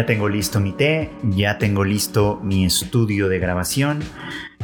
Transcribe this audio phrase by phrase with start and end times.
[0.00, 3.98] Ya tengo listo mi té, ya tengo listo mi estudio de grabación.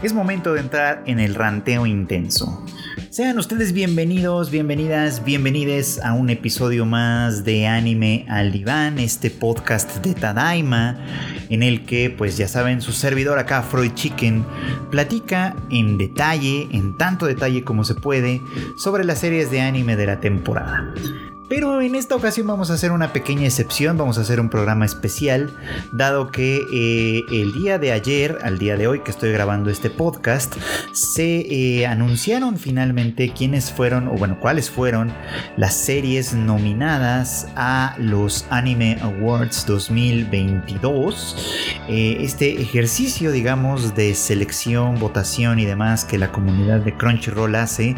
[0.02, 2.64] Es momento de entrar en el ranteo intenso.
[3.10, 10.02] Sean ustedes bienvenidos, bienvenidas, bienvenides a un episodio más de Anime al Diván, este podcast
[10.02, 11.04] de Tadaima,
[11.50, 14.42] en el que, pues ya saben, su servidor acá, Freud Chicken,
[14.90, 18.40] platica en detalle, en tanto detalle como se puede,
[18.78, 20.94] sobre las series de anime de la temporada.
[21.48, 24.84] Pero en esta ocasión vamos a hacer una pequeña excepción, vamos a hacer un programa
[24.84, 25.50] especial,
[25.92, 29.88] dado que eh, el día de ayer, al día de hoy que estoy grabando este
[29.88, 30.56] podcast,
[30.92, 35.12] se eh, anunciaron finalmente quiénes fueron, o bueno, cuáles fueron
[35.56, 41.70] las series nominadas a los Anime Awards 2022.
[41.88, 47.94] Eh, este ejercicio, digamos, de selección, votación y demás que la comunidad de Crunchyroll hace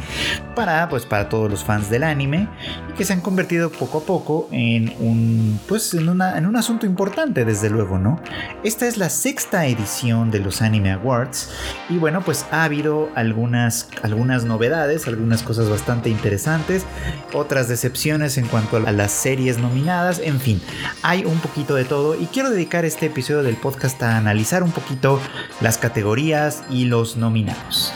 [0.54, 2.46] para, pues, para todos los fans del anime
[2.90, 3.37] y que se han convertido
[3.70, 8.20] poco a poco en un, pues, en, una, en un asunto importante, desde luego, ¿no?
[8.64, 11.50] Esta es la sexta edición de los Anime Awards
[11.88, 16.84] y bueno, pues ha habido algunas, algunas novedades, algunas cosas bastante interesantes,
[17.32, 20.60] otras decepciones en cuanto a las series nominadas, en fin,
[21.02, 24.72] hay un poquito de todo y quiero dedicar este episodio del podcast a analizar un
[24.72, 25.20] poquito
[25.60, 27.92] las categorías y los nominados.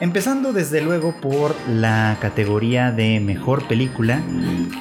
[0.00, 4.20] Empezando desde luego por la categoría de mejor película,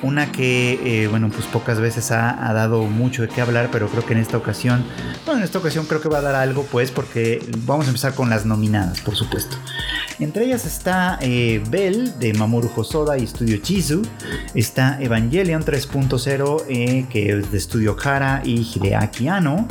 [0.02, 4.04] una que, eh, bueno, pues pocas veces ha, dado mucho de qué hablar, pero creo
[4.04, 4.84] que en esta ocasión,
[5.26, 8.16] bueno, en esta ocasión creo que va a dar algo, pues, porque vamos a empezar
[8.16, 9.56] con las nominadas, por supuesto.
[10.20, 14.02] Entre ellas está eh, Bell de Mamoru Hosoda y Studio Chizu,
[14.56, 19.68] está Evangelion 3.0, eh, que es de Studio Kara y Hideaki Anno,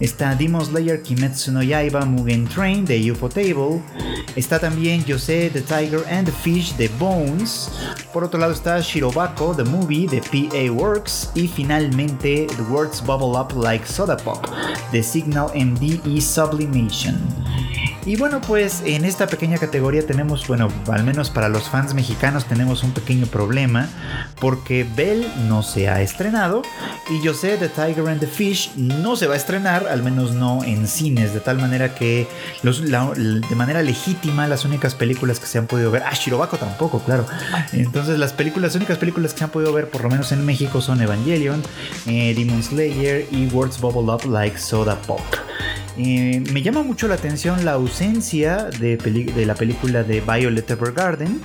[0.00, 3.82] está Demon Slayer Kimetsu no Yaiba Mugen Train de UFO Table,
[4.36, 7.70] está también Yosei The Tiger and the Fish de Bones,
[8.12, 13.38] por otro lado está Shirobako The Movie de PA Works y finalmente The Words Bubble
[13.38, 14.46] Up Like Soda Pop
[14.90, 17.18] de Signal MD y Sublimation.
[18.06, 22.46] Y bueno, pues en esta pequeña categoría tenemos, bueno, al menos para los fans mexicanos
[22.46, 23.88] tenemos un pequeño problema
[24.40, 26.62] porque Bell no se ha estrenado
[27.10, 30.32] y yo sé The Tiger and the Fish no se va a estrenar, al menos
[30.32, 32.26] no en cines, de tal manera que
[32.62, 37.26] de manera legítima las únicas películas que se han podido ver, ah, Shirobako tampoco, claro.
[37.72, 40.44] Entonces las películas, las únicas películas que se han podido ver por lo menos en
[40.46, 41.62] México son Evangelion,
[42.06, 45.20] eh, Demon Slayer y Words Bubble Up Like Soda Pop.
[45.98, 48.98] Eh, me llama mucho la atención la ausencia de,
[49.44, 51.40] la película de Violet Evergarden.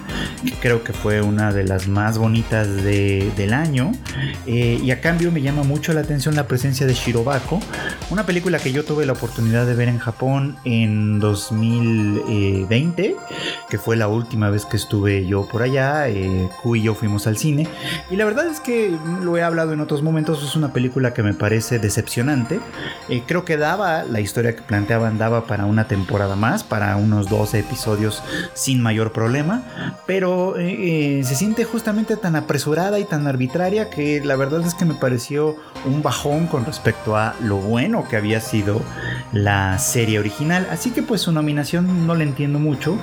[0.61, 3.91] Creo que fue una de las más bonitas de, del año.
[4.45, 7.59] Eh, y a cambio me llama mucho la atención la presencia de Shirobako.
[8.11, 13.16] Una película que yo tuve la oportunidad de ver en Japón en 2020.
[13.69, 16.07] Que fue la última vez que estuve yo por allá.
[16.07, 17.67] Eh, Q y yo fuimos al cine.
[18.11, 20.44] Y la verdad es que lo he hablado en otros momentos.
[20.44, 22.59] Es una película que me parece decepcionante.
[23.28, 27.59] creo que daba la historia que planteaban daba para una temporada más, para unos 12
[27.59, 28.22] episodios
[28.53, 29.63] sin mayor problema,
[30.06, 34.85] pero eh, se siente justamente tan apresurada y tan arbitraria que la verdad es que
[34.85, 38.81] me pareció un bajón con respecto a lo bueno que había sido
[39.31, 42.97] la serie original, así que pues su nominación no la entiendo mucho,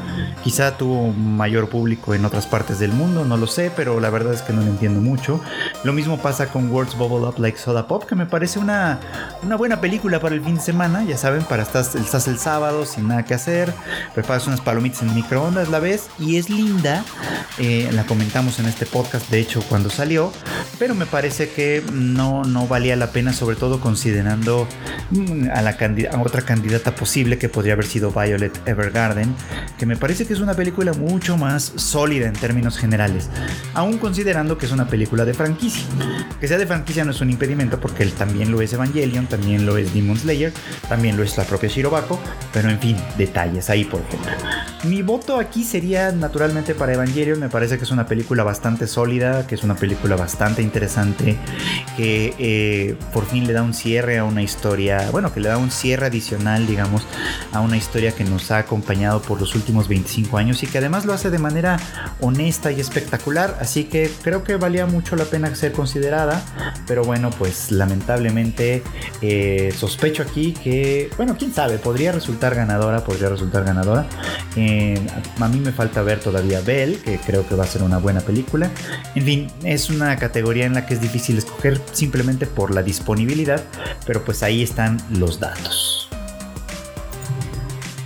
[0.44, 4.34] quizá tuvo mayor público en otras partes del mundo, no lo sé, pero la verdad
[4.34, 5.40] es que no la entiendo mucho.
[5.84, 9.00] Lo mismo pasa con Words Bubble Up Like Soda Pop, que me parece una,
[9.42, 13.06] una buena película para el fin de semana, saben, para estás, estás el sábado sin
[13.06, 13.72] nada que hacer,
[14.12, 17.04] preparas unas palomitas en microondas, la ves y es linda,
[17.58, 20.32] eh, la comentamos en este podcast, de hecho, cuando salió,
[20.80, 24.66] pero me parece que no, no valía la pena, sobre todo considerando
[25.10, 25.76] mm, a, la
[26.10, 29.32] a otra candidata posible que podría haber sido Violet Evergarden,
[29.78, 33.28] que me parece que es una película mucho más sólida en términos generales,
[33.74, 35.84] aún considerando que es una película de franquicia.
[36.40, 39.64] Que sea de franquicia no es un impedimento porque él también lo es Evangelion, también
[39.66, 40.52] lo es Demon Slayer,
[40.88, 42.18] también lo es la propia Shirobako,
[42.52, 44.32] pero en fin, detalles ahí por ejemplo.
[44.84, 49.46] Mi voto aquí sería naturalmente para Evangelion, me parece que es una película bastante sólida,
[49.46, 51.36] que es una película bastante interesante,
[51.96, 55.58] que eh, por fin le da un cierre a una historia, bueno, que le da
[55.58, 57.06] un cierre adicional, digamos,
[57.52, 61.04] a una historia que nos ha acompañado por los últimos 25 años y que además
[61.04, 61.78] lo hace de manera
[62.20, 66.42] honesta y espectacular, así que creo que valía mucho la pena ser considerada,
[66.86, 68.82] pero bueno, pues lamentablemente
[69.20, 74.06] eh, sospecho aquí que, bueno, quién sabe, podría resultar ganadora, podría resultar ganadora.
[74.56, 75.00] Eh,
[75.38, 78.20] a mí me falta ver todavía Bell, que creo que va a ser una buena
[78.20, 78.70] película.
[79.14, 83.62] En fin, es una categoría en la que es difícil escoger simplemente por la disponibilidad,
[84.06, 86.11] pero pues ahí están los datos.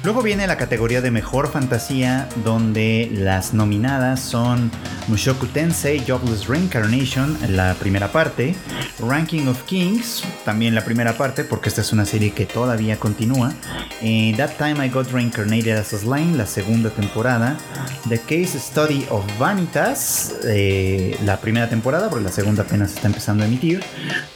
[0.06, 4.70] Luego viene la categoría de mejor fantasía, donde las nominadas son
[5.08, 8.54] Mushoku Tensei Jobless Reincarnation, la primera parte,
[9.00, 13.52] Ranking of Kings, también la primera parte, porque esta es una serie que todavía continúa,
[14.00, 17.56] eh, That Time I Got Reincarnated as a Slime, la segunda temporada,
[18.08, 23.42] The Case Study of Vanitas, eh, la primera temporada, porque la segunda apenas está empezando
[23.42, 23.82] a emitir,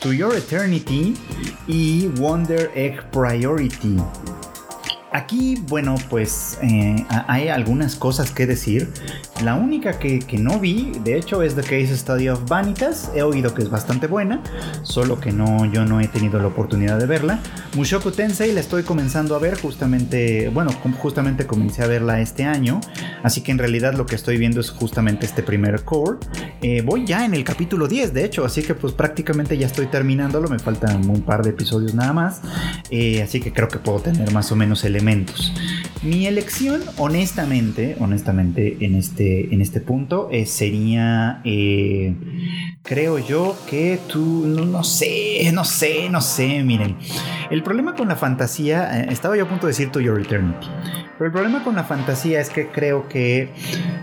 [0.01, 1.15] To Your Eternity
[1.69, 3.99] y Wonder Egg Priority.
[5.13, 8.93] Aquí, bueno, pues eh, hay algunas cosas que decir.
[9.43, 13.11] La única que, no vi, de hecho, es The Case Study of Vanitas.
[13.15, 14.41] He oído que es bastante buena,
[14.83, 17.41] solo que no, yo no he tenido la oportunidad de verla.
[17.75, 22.81] Mushoku Tensei la estoy comenzando a ver, justamente, bueno, justamente comencé a verla este año.
[23.25, 26.19] Así que en realidad lo que estoy viendo es justamente este primer core.
[26.63, 29.87] Eh, voy ya en el capítulo 10, de hecho, así que pues prácticamente ya estoy
[29.87, 30.49] terminándolo.
[30.49, 32.43] Me faltan un par de episodios nada más.
[32.91, 35.00] Eh, así que creo que puedo tener más o menos el
[36.03, 42.15] mi elección, honestamente, honestamente, en este, en este punto, eh, sería, eh,
[42.83, 46.97] creo yo que tú, no, sé, no sé, no sé, miren.
[47.51, 50.69] El problema con la fantasía, eh, estaba yo a punto de decir To Your Eternity,
[51.19, 53.51] pero el problema con la fantasía es que creo que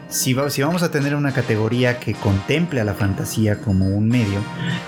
[0.08, 4.40] si, si vamos a tener una categoría que contemple a la fantasía como un medio,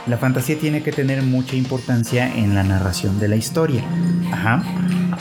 [0.05, 3.83] la fantasía tiene que tener mucha importancia en la narración de la historia.
[4.31, 4.63] Ajá.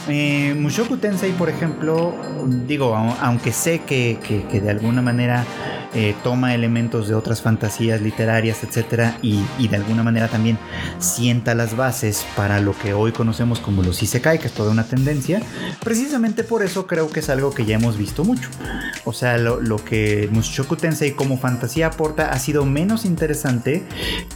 [0.09, 2.13] Eh, Mushoku Tensei, por ejemplo,
[2.67, 4.17] digo, aunque sé que,
[4.49, 5.45] que de alguna manera
[5.93, 10.57] eh, toma elementos de otras fantasías literarias, etcétera, y, de alguna manera también
[10.99, 14.83] sienta las bases para lo que hoy conocemos como los Isekai, que es toda una
[14.83, 15.41] tendencia.
[15.83, 18.49] Precisamente por eso creo que es algo que ya hemos visto mucho.
[19.05, 23.83] O sea, lo, que Mushoku Tensei como fantasía aporta ha sido menos interesante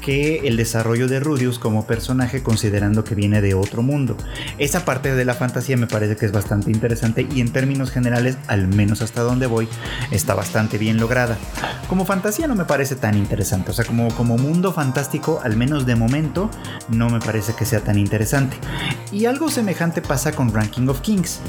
[0.01, 4.17] que el desarrollo de Rudius como personaje, considerando que viene de otro mundo.
[4.57, 8.37] Esa parte de la fantasía me parece que es bastante interesante y en términos generales,
[8.47, 9.67] al menos hasta donde voy,
[10.11, 11.37] está bastante bien lograda.
[11.87, 15.85] Como fantasía no me parece tan interesante, o sea, como, como mundo fantástico, al menos
[15.85, 16.49] de momento,
[16.89, 18.57] no me parece que sea tan interesante.
[19.11, 21.39] Y algo semejante pasa con Ranking of Kings.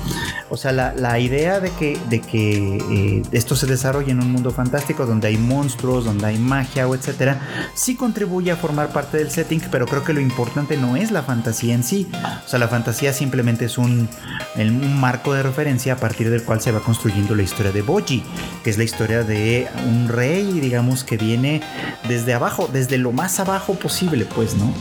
[0.51, 4.51] O sea, la, idea de que, de que eh, esto se desarrolle en un mundo
[4.51, 7.41] fantástico donde hay monstruos, donde hay magia o etcétera,
[7.75, 11.23] sí contribuye a formar parte del setting, pero creo que lo importante no es la
[11.23, 12.09] fantasía en sí.
[12.45, 14.09] O sea, la fantasía simplemente es un,
[14.57, 18.23] un marco de referencia a partir del cual se va construyendo la historia de Boji,
[18.63, 21.61] que es la historia de un rey, digamos, que viene
[22.09, 24.73] desde abajo, desde lo más abajo posible, pues, ¿no?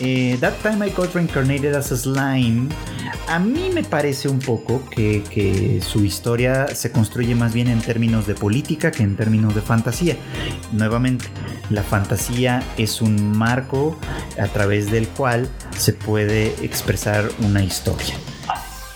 [0.00, 2.68] Eh, that Time I Got Reincarnated as a Slime,
[3.28, 7.80] a mí me parece un poco que, que su historia se construye más bien en
[7.80, 10.16] términos de política que en términos de fantasía.
[10.72, 11.26] Nuevamente,
[11.70, 13.98] la fantasía es un marco
[14.38, 18.14] a través del cual se puede expresar una historia.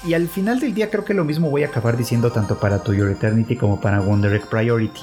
[0.02, 2.79] Y al final del día creo que lo mismo voy a acabar diciendo tanto para
[2.82, 5.00] To Your Eternity como para Wonder Egg Priority.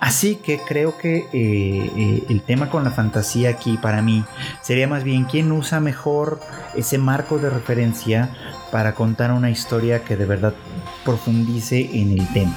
[0.00, 4.24] Así que creo que eh, eh, el tema con la fantasía aquí para mí
[4.62, 6.40] sería más bien quién usa mejor
[6.74, 8.30] ese marco de referencia
[8.72, 10.54] para contar una historia que de verdad
[11.04, 12.54] profundice en el tema.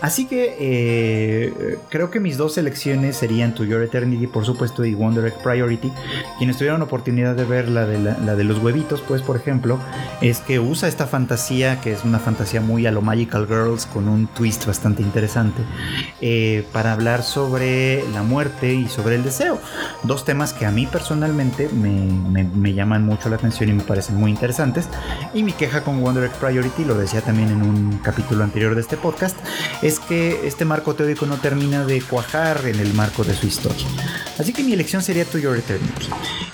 [0.00, 4.94] Así que eh, creo que mis dos selecciones serían To Your Eternity, por supuesto, y
[4.94, 5.90] Wonder Egg Priority.
[6.38, 9.78] Quienes tuvieron oportunidad de ver la de, la, de los huevitos, pues, por ejemplo,
[10.20, 14.08] es que usa esta fantasía, que es una fantasía muy a lo Magical Girls, con
[14.08, 15.62] un twist bastante interesante,
[16.20, 19.60] eh, para hablar sobre la muerte y sobre el deseo.
[20.04, 24.16] Dos temas que a mí personalmente me, me llaman mucho la atención y me parecen
[24.16, 24.88] muy interesantes.
[25.34, 28.80] Y mi queja con Wonder Egg Priority, lo decía también en un capítulo anterior de
[28.80, 29.36] este podcast,
[29.98, 33.86] que este marco teórico no termina de cuajar en el marco de su historia.
[34.38, 36.08] Así que mi elección sería To Your Eternity.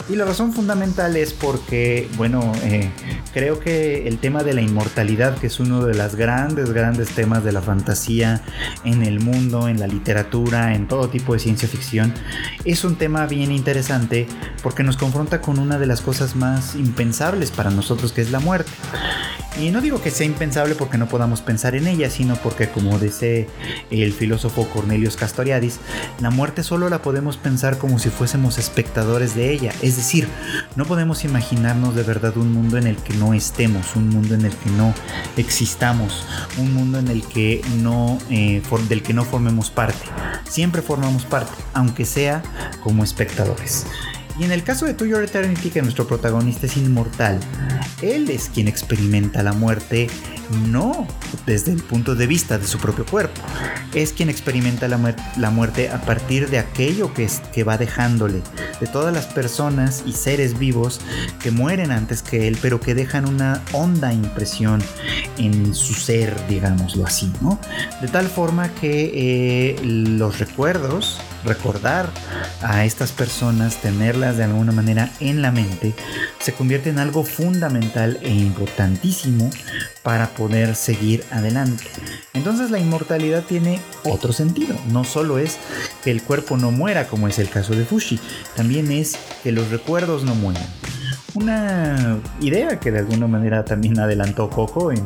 [0.09, 2.91] Y la razón fundamental es porque, bueno, eh,
[3.33, 7.43] creo que el tema de la inmortalidad, que es uno de los grandes, grandes temas
[7.43, 8.43] de la fantasía
[8.85, 12.13] en el mundo, en la literatura, en todo tipo de ciencia ficción,
[12.65, 14.27] es un tema bien interesante
[14.63, 18.41] porque nos confronta con una de las cosas más impensables para nosotros, que es la
[18.41, 18.71] muerte.
[19.61, 22.99] Y no digo que sea impensable porque no podamos pensar en ella, sino porque como
[22.99, 23.49] dice
[23.91, 25.79] el filósofo Cornelius Castoriadis,
[26.21, 29.73] la muerte solo la podemos pensar como si fuésemos espectadores de ella.
[29.81, 30.27] Es decir,
[30.75, 34.45] no podemos imaginarnos de verdad un mundo en el que no estemos, un mundo en
[34.45, 34.93] el que no
[35.37, 36.27] existamos,
[36.59, 40.05] un mundo en el que no, eh, del que no formemos parte.
[40.49, 42.43] Siempre formamos parte, aunque sea
[42.83, 43.87] como espectadores.
[44.39, 47.39] Y en el caso de To Your Eternity, que nuestro protagonista es inmortal,
[48.03, 50.09] él es quien experimenta la muerte
[50.51, 51.07] no
[51.47, 53.41] desde el punto de vista de su propio cuerpo.
[53.95, 58.43] Es quien experimenta la, muerte a partir de aquello que, que va dejándole,
[58.81, 61.01] de todas las personas y seres vivos
[61.41, 64.83] que mueren antes que él, pero que dejan una honda impresión
[65.39, 67.59] en su ser, digámoslo así, ¿no?
[68.01, 72.11] De tal forma que eh, los recuerdos recordar
[72.63, 75.95] a estas personas, tenerlas de alguna manera en la mente,
[76.41, 79.51] se convierte en algo fundamental e importantísimo
[80.05, 81.85] para poder seguir adelante.
[82.35, 84.77] Entonces la inmortalidad tiene otro sentido.
[84.89, 85.57] No solo es
[86.05, 88.21] que el cuerpo no muera como es el caso de Fushi,
[88.55, 90.69] también es que los recuerdos no mueran
[91.35, 95.05] una idea que de alguna manera también adelantó Coco en,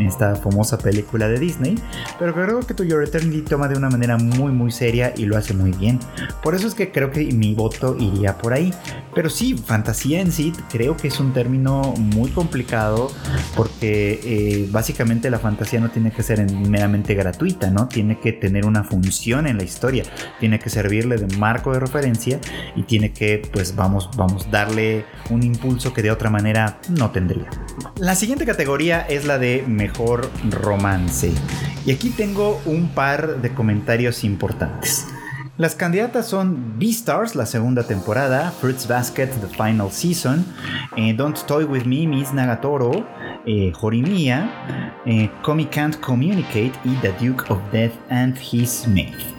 [0.00, 1.74] esta famosa película de Disney,
[2.18, 5.52] pero creo que Your Eternity toma de una manera muy muy seria y lo hace
[5.52, 5.98] muy bien.
[6.42, 8.72] Por eso es que creo que mi voto iría por ahí.
[9.14, 13.10] Pero sí, fantasía en sí creo que es un término muy complicado
[13.56, 17.88] porque eh, básicamente la fantasía no tiene que ser meramente gratuita, ¿no?
[17.88, 20.04] Tiene que tener una función en la historia,
[20.38, 22.40] tiene que servirle de marco de referencia
[22.76, 27.50] y tiene que, pues vamos, vamos, darle un impulso que de otra manera no tendría.
[27.98, 31.32] La siguiente categoría es la de mejor romance.
[31.84, 35.06] Y aquí tengo un par de comentarios importantes.
[35.58, 40.44] Las candidatas son Beastars, la segunda temporada, Fruits Basket, the final season,
[40.96, 43.06] eh, Don't Toy With Me, Miss Nagatoro,
[43.46, 45.30] eh, Horimiya, eh,
[45.70, 49.35] Can't Communicate y The Duke of Death and His Mate.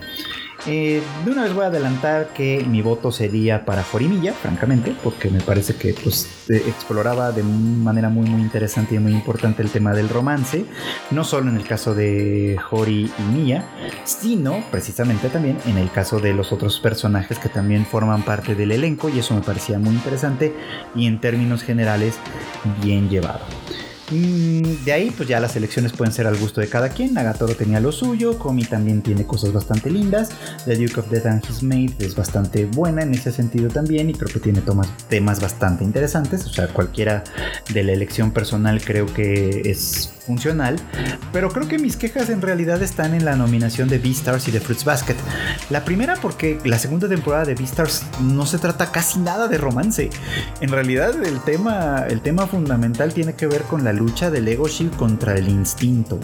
[0.66, 5.30] Eh, de una vez voy a adelantar que mi voto sería para Jorimilla, francamente, porque
[5.30, 9.94] me parece que pues, exploraba de manera muy muy interesante y muy importante el tema
[9.94, 10.66] del romance,
[11.12, 13.66] no solo en el caso de Jori y Mia,
[14.04, 18.72] sino precisamente también en el caso de los otros personajes que también forman parte del
[18.72, 20.54] elenco y eso me parecía muy interesante
[20.96, 22.16] y en términos generales
[22.82, 23.46] bien llevado.
[24.10, 27.14] Mm, de ahí, pues ya las elecciones pueden ser al gusto de cada quien.
[27.14, 30.30] Nagatoro tenía lo suyo, Komi también tiene cosas bastante lindas.
[30.66, 34.14] The Duke of Death and His Mate es bastante buena en ese sentido también y
[34.14, 34.62] creo que tiene
[35.10, 36.46] temas bastante interesantes.
[36.46, 37.24] O sea, cualquiera
[37.74, 40.75] de la elección personal creo que es funcional,
[41.31, 44.60] pero creo que mis quejas en realidad están en la nominación de Beastars y de
[44.60, 45.15] Fruits Basket.
[45.69, 50.10] La primera porque la segunda temporada de Beastars no se trata casi nada de romance.
[50.62, 54.67] En realidad el tema, el tema fundamental tiene que ver con la lucha del ego
[54.67, 56.19] shield contra el instinto.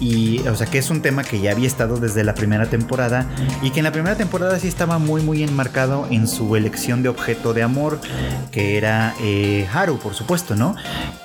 [0.00, 3.26] Y, o sea, que es un tema que ya había estado desde la primera temporada
[3.62, 7.08] y que en la primera temporada sí estaba muy, muy enmarcado en su elección de
[7.08, 8.00] objeto de amor,
[8.50, 10.74] que era eh, Haru, por supuesto, ¿no?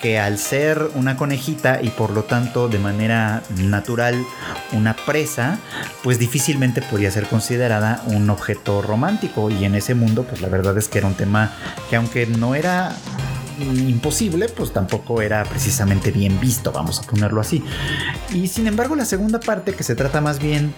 [0.02, 4.22] Que al ser una conejita y por por lo tanto de manera natural
[4.74, 5.60] una presa,
[6.04, 10.78] pues difícilmente podría ser considerada un objeto romántico y en ese mundo pues la verdad
[10.78, 11.54] es que era un tema
[11.90, 12.94] que aunque no era
[13.62, 17.64] imposible, pues tampoco era precisamente bien visto, vamos a ponerlo así.
[18.34, 20.74] Y sin embargo, la segunda parte, que se trata más bien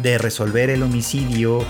[0.00, 1.64] de resolver el homicidio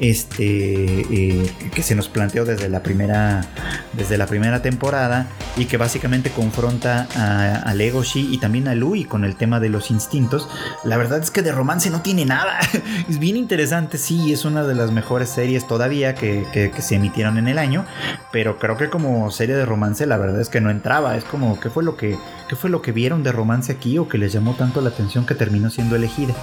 [0.00, 3.44] este eh, que se nos planteó desde la primera
[3.92, 5.26] desde la primera temporada
[5.56, 9.68] y que básicamente confronta a, a Legoshi y también a Lui con el tema de
[9.68, 10.48] los instintos.
[10.84, 12.58] La verdad es que de romance no tiene nada.
[13.08, 17.38] Es bien interesante sí es una de las mejores series todavía que, que, se emitieron
[17.38, 17.84] en el año
[18.32, 21.16] pero creo que como serie de romance la verdad es que no entraba.
[21.16, 22.16] Es como qué fue lo que
[22.48, 25.26] qué fue lo que vieron de romance aquí o que les llamó tanto la atención
[25.26, 26.34] que terminó siendo elegida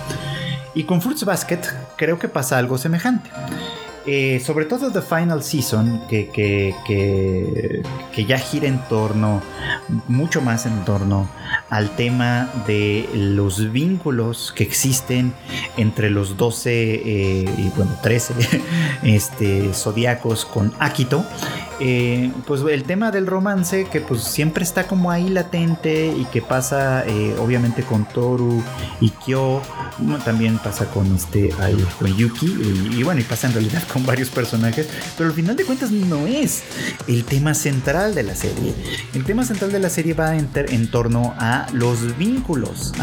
[0.76, 1.62] y con Fruits Basket
[1.96, 3.32] creo que pasa algo semejante.
[4.08, 6.76] Eh, sobre todo The Final Season, que, que,
[8.14, 9.42] que, ya gira en torno,
[10.08, 11.28] mucho más en torno
[11.72, 15.34] al tema de los vínculos que existen
[15.76, 18.34] entre los 12 eh, y bueno, 13
[19.04, 21.26] este, zodiacos con Akito.
[21.80, 26.42] Eh, pues el tema del romance que pues siempre está como ahí latente y que
[26.42, 27.04] pasa
[27.40, 28.64] obviamente con Toru
[29.02, 29.62] y Kyo,
[30.24, 31.50] también pasa con este
[32.00, 32.46] con Yuki
[32.92, 36.28] y, bueno y pasa en realidad con varios personajes, pero al final de cuentas no
[36.28, 36.64] es
[37.08, 38.74] el tema central de la serie.
[39.14, 42.94] El tema central de la serie va en, en torno a los vínculos,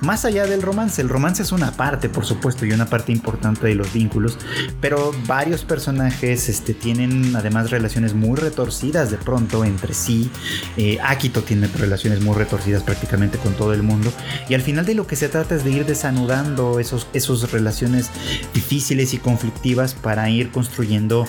[0.00, 1.00] más allá del romance.
[1.02, 4.38] El romance es una parte, por supuesto, y una parte importante de los vínculos,
[4.80, 10.30] pero varios personajes este, tienen además relaciones muy retorcidas de pronto entre sí.
[10.76, 14.12] Eh, Akito tiene relaciones muy retorcidas prácticamente con todo el mundo,
[14.48, 18.10] y al final de lo que se trata es de ir desanudando esos, esos relaciones
[18.52, 21.26] difíciles y conflictivas para ir construyendo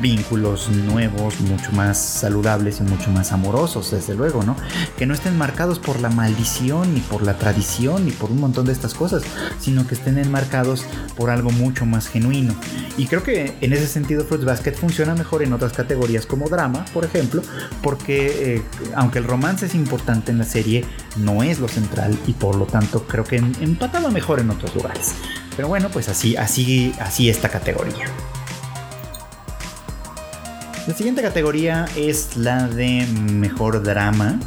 [0.00, 4.56] vínculos nuevos, mucho más saludables y mucho más amorosos, desde luego, ¿no?
[4.96, 8.66] Que no estén marcados por la maldición, ni por la tradición, ni por un montón
[8.66, 9.22] de estas cosas,
[9.60, 10.84] sino que estén enmarcados
[11.16, 12.54] por algo mucho más genuino.
[12.96, 16.84] Y creo que en ese sentido Fruits Basket funciona mejor en otras categorías como drama,
[16.92, 17.42] por ejemplo,
[17.82, 18.62] porque eh,
[18.94, 20.84] aunque el romance es importante en la serie,
[21.16, 25.14] no es lo central y por lo tanto creo que empataba mejor en otros lugares.
[25.56, 28.06] Pero bueno, pues así, así, así esta categoría.
[30.86, 34.38] La siguiente categoría es la de mejor drama,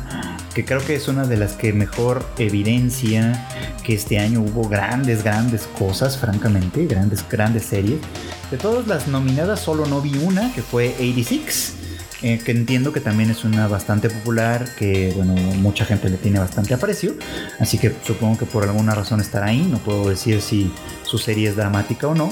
[0.54, 3.48] que creo que es una de las que mejor evidencia
[3.84, 8.00] que este año hubo grandes, grandes cosas, francamente, grandes, grandes series.
[8.52, 11.74] De todas las nominadas solo no vi una, que fue 86
[12.24, 16.40] eh, que entiendo que también es una bastante popular, que bueno, mucha gente le tiene
[16.40, 17.14] bastante aprecio,
[17.60, 20.72] así que supongo que por alguna razón estará ahí, no puedo decir si
[21.08, 22.32] su serie es dramática o no.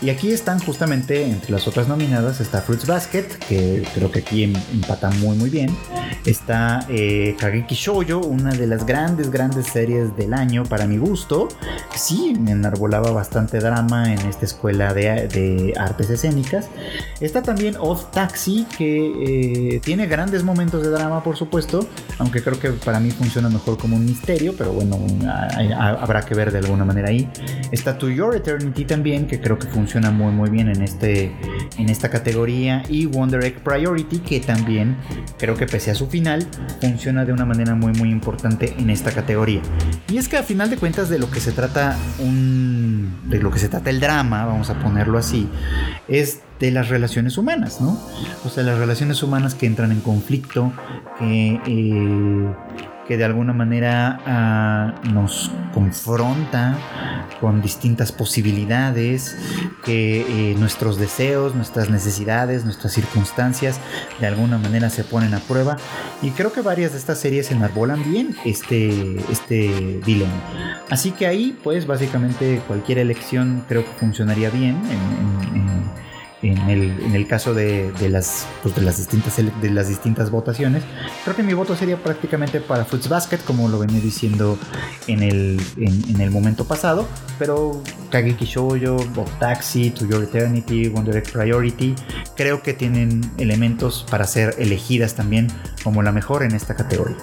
[0.00, 4.44] Y aquí están justamente entre las otras nominadas, está Fruits Basket, que creo que aquí
[4.44, 5.76] em, empata muy muy bien,
[6.24, 11.48] está eh, Kageki Shoujo, una de las grandes, grandes series del año para mi gusto,
[11.94, 16.68] sí, enarbolaba bastante drama en esta escuela de, de artes escénicas,
[17.20, 21.86] está también Off Taxi, que eh, tiene grandes momentos de drama, por supuesto,
[22.18, 24.98] aunque creo que para mí funciona mejor como un misterio, pero bueno,
[25.78, 27.28] habrá que ver de alguna manera ahí.
[27.70, 31.32] Está To Your Eternity también, que creo que funciona muy muy bien en, este,
[31.78, 34.96] en esta categoría, y Wonder Egg Priority, que también
[35.38, 36.46] creo que pese a su final,
[36.80, 39.62] funciona de una manera muy muy importante en esta categoría.
[40.08, 43.50] Y es que a final de cuentas de lo que se trata un, de lo
[43.50, 45.48] que se trata el drama, vamos a ponerlo así,
[46.08, 47.98] es de las relaciones humanas, ¿no?
[48.44, 50.72] O sea, las relaciones humanas que entran en conflicto,
[51.18, 52.54] que, eh,
[53.12, 56.78] que de alguna manera ah, nos confronta
[57.42, 59.36] con distintas posibilidades,
[59.84, 63.78] que eh, nuestros deseos, nuestras necesidades, nuestras circunstancias
[64.18, 65.76] de alguna manera se ponen a prueba.
[66.22, 70.32] Y creo que varias de estas series enarbolan bien este, este dilema.
[70.88, 75.61] Así que ahí, pues básicamente cualquier elección creo que funcionaría bien en en
[76.42, 80.82] el, caso de, las, pues, de, las distintas, de las distintas votaciones.
[81.24, 84.58] Creo que mi voto sería prácticamente para Fruits Basket, como lo venía diciendo
[85.06, 87.06] en el, en, el momento pasado.
[87.38, 91.94] Pero Kageki Shoujo, Bob Taxi, To Your Eternity, Wonder Egg Priority,
[92.36, 95.48] creo que tienen elementos para ser elegidas también
[95.84, 97.16] como la mejor en esta categoría.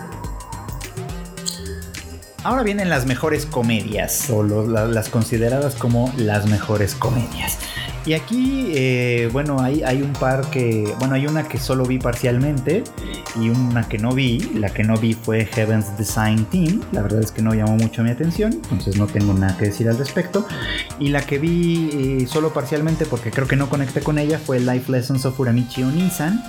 [2.43, 7.57] Ahora vienen las mejores comedias, o las consideradas como las mejores comedias.
[8.05, 11.99] Y aquí, eh, bueno, hay, hay un par que, bueno, hay una que solo vi
[11.99, 12.83] parcialmente
[13.35, 14.39] y una que no vi.
[14.55, 16.81] La que no vi fue Heaven's Design Team.
[16.91, 19.89] La verdad es que no llamó mucho mi atención, entonces no tengo nada que decir
[19.89, 20.47] al respecto.
[20.99, 21.89] Y la que vi
[22.21, 25.83] eh, solo parcialmente porque creo que no conecté con ella fue Life Lessons of Uramichi
[25.83, 26.43] Onisan,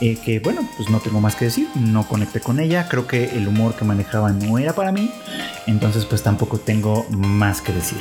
[0.00, 2.88] eh, que bueno, pues no tengo más que decir, no conecté con ella.
[2.88, 5.10] Creo que el humor que manejaba no era para mí,
[5.66, 8.00] entonces pues tampoco tengo más que decir.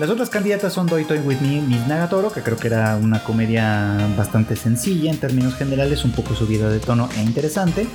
[0.00, 3.22] Las otras candidatas son Doi Toy With Me, Miss Nagatoro, que creo que era una
[3.22, 7.86] comedia bastante sencilla en términos generales, un poco subida de tono e interesante.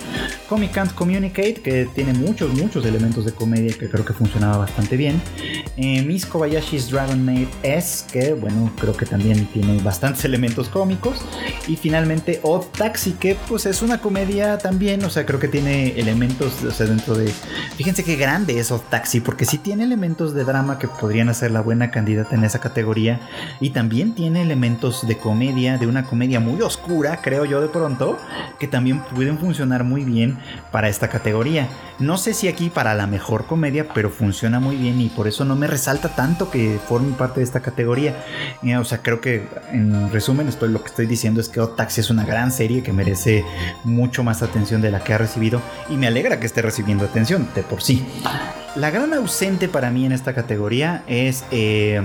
[0.47, 4.97] Comic Can't Communicate, que tiene muchos, muchos elementos de comedia que creo que funcionaba bastante
[4.97, 5.19] bien.
[5.77, 11.25] Eh, Miss Kobayashi's Dragon Maid S, que bueno, creo que también tiene bastantes elementos cómicos.
[11.67, 15.99] Y finalmente Odd Taxi, que pues es una comedia también, o sea, creo que tiene
[15.99, 17.33] elementos, o sea, dentro de...
[17.77, 21.49] Fíjense qué grande es Odd Taxi, porque sí tiene elementos de drama que podrían hacer
[21.49, 23.21] la buena candidata en esa categoría
[23.62, 28.19] y también tiene elementos de comedia, de una comedia muy oscura, creo yo de pronto,
[28.60, 30.38] que también pueden funcionar muy bien
[30.73, 31.69] para esta categoría.
[31.97, 35.45] No sé si aquí para la mejor comedia, pero funciona muy bien y por eso
[35.45, 38.13] no me resalta tanto que forme parte de esta categoría.
[38.62, 42.01] Eh, o sea, creo que en resumen estoy, lo que estoy diciendo es que Otaxi
[42.01, 43.45] es una gran serie que merece
[43.86, 47.47] mucho más atención de la que ha recibido y me alegra que esté recibiendo atención
[47.55, 48.05] de por sí.
[48.75, 52.01] La gran ausente para mí en esta categoría es eh,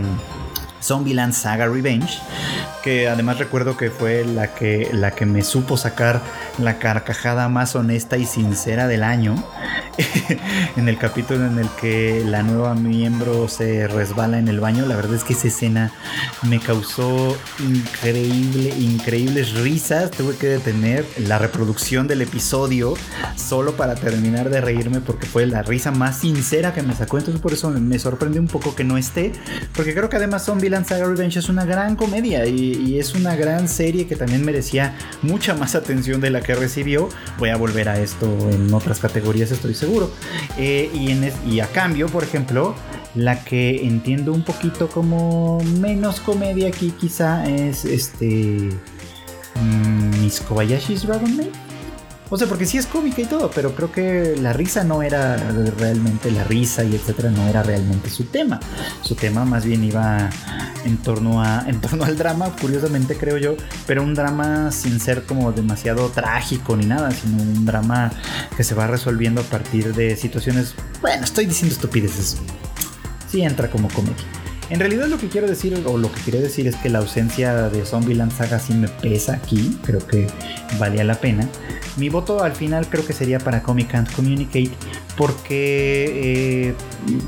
[0.82, 2.18] Zombieland Saga Revenge,
[2.82, 6.20] que además recuerdo que fue la que, la que me supo sacar
[6.58, 9.42] la carcajada más honesta y sincera del año,
[10.76, 14.96] en el capítulo en el que la nueva miembro se resbala en el baño, la
[14.96, 15.92] verdad es que esa escena
[16.42, 22.94] me causó increíble, increíbles risas, tuve que detener la reproducción del episodio
[23.36, 27.42] solo para terminar de reírme porque fue la risa más sincera que me sacó, entonces
[27.42, 29.32] por eso me sorprende un poco que no esté,
[29.74, 33.68] porque creo que además Zombie Saga Revenge es una gran comedia y, es una gran
[33.68, 37.08] serie que también merecía mucha más atención de la que recibió.
[37.38, 40.10] Voy a volver a esto en otras categorías, estoy seguro.
[40.56, 40.90] Eh,
[41.46, 42.74] y, a cambio, por ejemplo,
[43.14, 48.70] la que entiendo un poquito como menos comedia aquí quizá es este...
[49.56, 51.69] Mm, Miss Kobayashi's Dragon Maid.
[52.30, 55.36] O sea, porque sí es cómica y todo, pero creo que la risa no era
[55.78, 58.60] realmente la risa y etcétera, no era realmente su tema.
[59.02, 60.30] Su tema más bien iba
[60.84, 65.24] en torno a en torno al drama, curiosamente creo yo, pero un drama sin ser
[65.24, 68.12] como demasiado trágico ni nada, sino un drama
[68.56, 72.38] que se va resolviendo a partir de situaciones, bueno, estoy diciendo estupideces.
[73.28, 74.39] Sí entra como comedia.
[74.70, 77.68] En realidad lo que quiero decir, o lo que quería decir es que la ausencia
[77.68, 80.28] de Zombieland Saga sí me pesa aquí, creo que
[80.78, 81.48] valía la pena.
[81.96, 84.70] Mi voto al final creo que sería para Comic Can't Communicate
[85.20, 86.74] porque eh,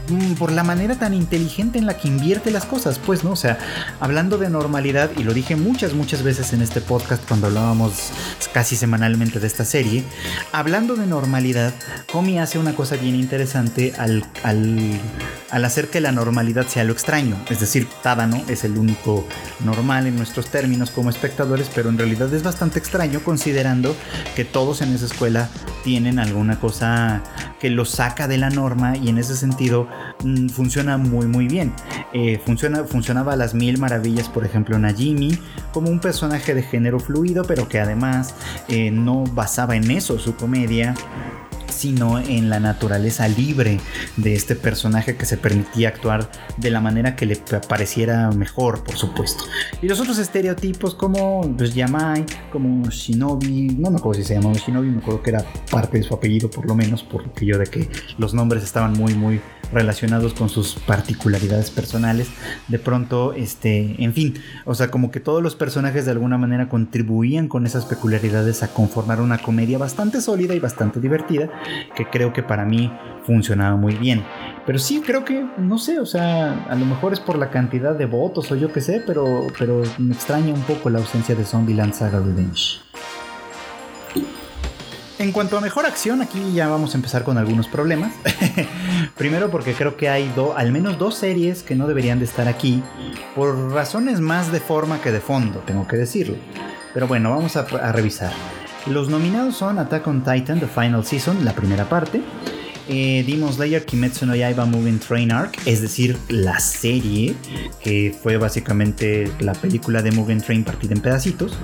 [0.09, 3.33] mm, por la manera tan inteligente en la que invierte las cosas, pues, ¿no?
[3.33, 3.59] O sea,
[4.00, 8.11] hablando de normalidad, y lo dije muchas, muchas veces en este podcast cuando hablábamos
[8.55, 10.05] casi semanalmente de esta serie,
[10.52, 11.74] hablando de normalidad,
[12.11, 17.37] Comi hace una cosa bien interesante al, al, hacer que la normalidad sea lo extraño,
[17.50, 19.26] es decir, Tadano es el único
[19.66, 23.94] normal en nuestros términos como espectadores, pero en realidad es bastante extraño considerando
[24.35, 25.50] que todos en esa escuela
[25.85, 27.22] tienen alguna cosa
[27.61, 29.88] que lo saca de la norma y en ese sentido
[30.25, 31.73] mm, funciona muy muy bien.
[32.12, 35.38] Eh, funciona, funcionaba a las mil maravillas, por ejemplo, Najimi,
[35.73, 38.35] como un personaje de género fluido, pero que además
[38.68, 40.95] eh, no basaba en eso su comedia
[41.72, 43.80] sino en la naturaleza libre
[44.16, 47.37] de este personaje que se permitía actuar de la manera que le
[47.68, 49.44] pareciera mejor, por supuesto.
[49.80, 54.54] Y los otros estereotipos como pues, Yamai, como Shinobi, no me acuerdo si se llamaba
[54.54, 57.66] Shinobi, me acuerdo que era parte de su apellido por lo menos, porque yo de
[57.66, 59.40] que los nombres estaban muy muy
[59.72, 62.28] relacionados con sus particularidades personales.
[62.68, 66.68] De pronto, este, en fin, o sea, como que todos los personajes de alguna manera
[66.68, 71.50] contribuían con esas peculiaridades a conformar una comedia bastante sólida y bastante divertida,
[71.96, 72.92] que creo que para mí
[73.26, 74.24] funcionaba muy bien.
[74.66, 77.94] Pero sí creo que, no sé, o sea, a lo mejor es por la cantidad
[77.94, 81.44] de votos o yo qué sé, pero, pero me extraña un poco la ausencia de
[81.44, 82.80] Zombieland Saga Revenge.
[85.22, 88.12] En cuanto a mejor acción, aquí ya vamos a empezar con algunos problemas.
[89.16, 92.82] Primero porque creo que hay al menos dos series que no deberían de estar aquí,
[93.37, 96.35] por razones más de forma que de fondo, tengo que decirlo.
[96.92, 98.32] Pero bueno, vamos a, revisar.
[98.87, 102.20] Los nominados son Attack on Titan, The Final Season, la primera parte,
[102.88, 107.37] eh, Demon Slayer Kimetsu no Yaiba Moving Train Arc, es decir, la serie
[107.80, 111.56] que fue básicamente la película de Moving Train partida en pedacitos.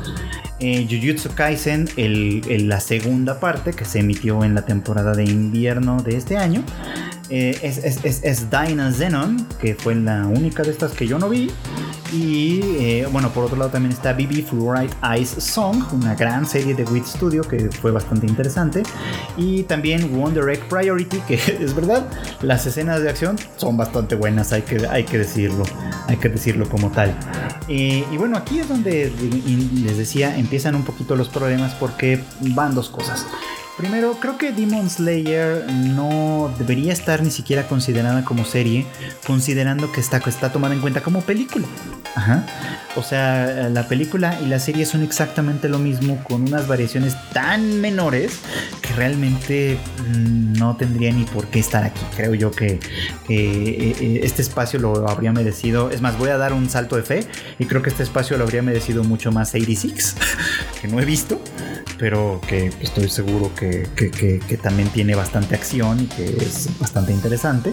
[0.60, 6.16] Eh, Jujutsu Kaisen, la segunda parte que se emitió en la temporada de invierno de
[6.16, 6.64] este año.
[7.30, 11.28] Eh, es, es, es, Dyna Zenon, que fue la única de estas que yo no
[11.28, 11.50] vi.
[12.12, 16.74] Y eh, bueno, por otro lado también está BB Fluorite Ice Song, una gran serie
[16.74, 18.82] de WIT Studio que fue bastante interesante.
[19.36, 22.06] Y también Wonder Egg Priority, que es verdad,
[22.40, 25.64] las escenas de acción son bastante buenas, hay que, hay que decirlo,
[26.06, 27.14] hay que decirlo como tal.
[27.68, 29.12] Eh, y bueno, aquí es donde
[29.82, 33.26] les decía, empiezan un poquito los problemas porque van dos cosas.
[33.78, 38.84] Primero, creo que Demon Slayer no debería estar ni siquiera considerada como serie,
[39.24, 41.64] considerando que está, está tomada en cuenta como película.
[42.16, 42.44] Ajá.
[42.96, 47.80] O sea, la película y la serie son exactamente lo mismo, con unas variaciones tan
[47.80, 48.40] menores
[48.82, 52.00] que realmente mm, no tendría ni por qué estar aquí.
[52.16, 52.80] Creo yo que,
[53.28, 55.92] eh, eh, este espacio lo habría merecido.
[55.92, 57.24] Es más, voy a dar un salto de fe
[57.60, 60.16] y creo que este espacio lo habría merecido mucho más 86,
[60.80, 61.40] que no he visto
[61.98, 63.88] pero que estoy seguro que,
[64.62, 67.72] también tiene bastante acción y que es bastante interesante,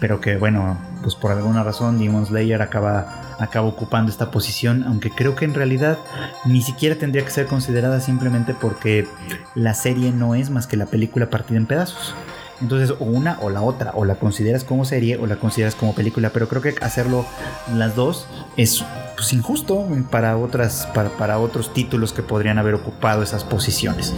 [0.00, 5.10] pero que bueno, pues por alguna razón Demon Slayer acaba, acaba ocupando esta posición, aunque
[5.10, 5.98] creo que en realidad
[6.44, 9.06] ni siquiera tendría que ser considerada simplemente porque
[9.54, 12.14] la serie no es más que la película partida en pedazos.
[12.60, 15.96] Entonces, o una o la otra, o la consideras como serie o la consideras como
[15.96, 17.26] película, pero creo que hacerlo
[17.74, 23.22] las dos es pues, injusto para, otras, para, para, otros títulos que podrían haber ocupado
[23.22, 24.14] esas posiciones.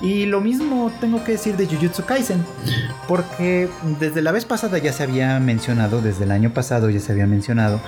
[0.00, 2.44] Y lo mismo tengo que decir de Jujutsu Kaisen,
[3.06, 3.68] porque
[4.00, 7.26] desde la vez pasada ya se había mencionado, desde el año pasado ya se había
[7.26, 7.80] mencionado,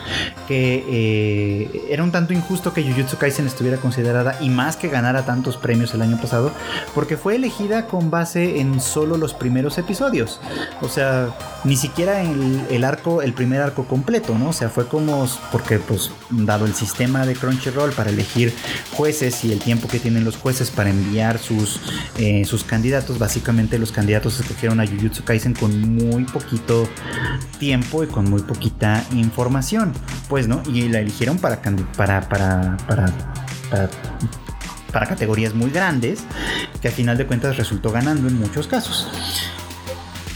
[0.47, 5.25] que eh, era un tanto injusto que Jujutsu Kaisen estuviera considerada y más que ganara
[5.25, 6.53] tantos premios el año pasado,
[6.95, 10.41] porque fue elegida con base en solo los primeros episodios
[10.81, 14.51] o sea, ni siquiera el, el, arco, el primer arco completo, ¿no?
[14.51, 16.11] O sea, fue como, porque pues
[16.47, 18.53] dado el sistema de Crunchyroll para elegir
[18.93, 21.81] jueces y el tiempo que tienen los jueces para enviar sus,
[22.19, 26.89] eh, sus candidatos, básicamente los candidatos escogieron a Jujutsu Kaisen con muy poquito
[27.59, 29.93] tiempo y con muy poquita información,
[30.29, 30.63] pues, ¿no?
[30.67, 33.07] Y la eligieron para, para, para, para,
[33.71, 33.91] para
[34.95, 36.21] para categorías muy grandes,
[36.81, 39.09] que al final de cuentas resultó ganando en muchos casos.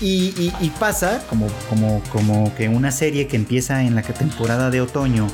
[0.01, 5.27] Y, pasa como, como, como que una serie que empieza en la temporada de otoño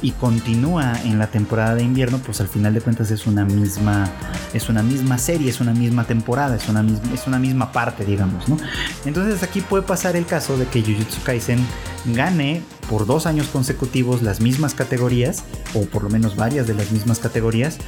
[0.00, 4.08] y continúa en la temporada de invierno, pues al final de cuentas es una misma,
[4.54, 8.04] es una misma serie, es una misma temporada, es una misma, es una misma parte,
[8.04, 8.58] digamos, ¿no?
[9.04, 11.58] Entonces aquí puede pasar el caso de que Jujutsu Kaisen
[12.06, 15.42] gane por dos años consecutivos las mismas categorías,
[15.74, 17.78] o por lo menos varias de las mismas categorías,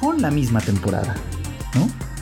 [0.00, 1.14] con la misma temporada,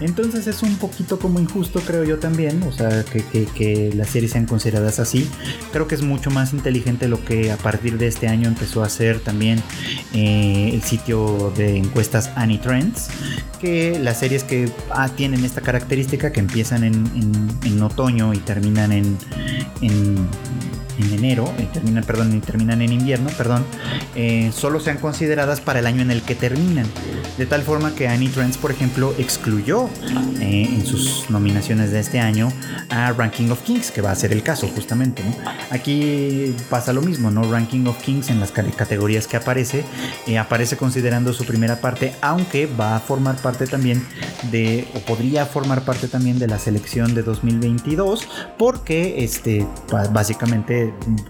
[0.00, 4.46] Entonces es un poquito como injusto, creo yo también, o sea, que, las series sean
[4.46, 5.28] consideradas así.
[5.72, 8.86] Creo que es mucho más inteligente lo que a partir de este año empezó a
[8.86, 9.62] hacer también
[10.12, 12.30] eh, el sitio de encuestas
[12.62, 13.08] Trends,
[13.60, 19.18] que las series que ah, tienen esta característica, que empiezan en, otoño y terminan en
[21.12, 23.64] enero, y terminan, perdón, y terminan en invierno, perdón,
[24.14, 26.86] eh, solo sean consideradas para el año en el que terminan.
[27.38, 29.88] De tal forma que Annie Trends, por ejemplo, excluyó
[30.40, 32.52] eh, en sus nominaciones de este año
[32.90, 35.22] a Ranking of Kings, que va a ser el caso justamente.
[35.70, 37.50] Aquí pasa lo mismo, ¿no?
[37.50, 39.84] Ranking of Kings en las categorías que aparece,
[40.26, 44.06] eh, aparece considerando su primera parte, aunque va a formar parte también
[44.50, 48.28] de, o podría formar parte también de la selección de 2022,
[48.58, 49.66] porque este,
[50.12, 50.83] básicamente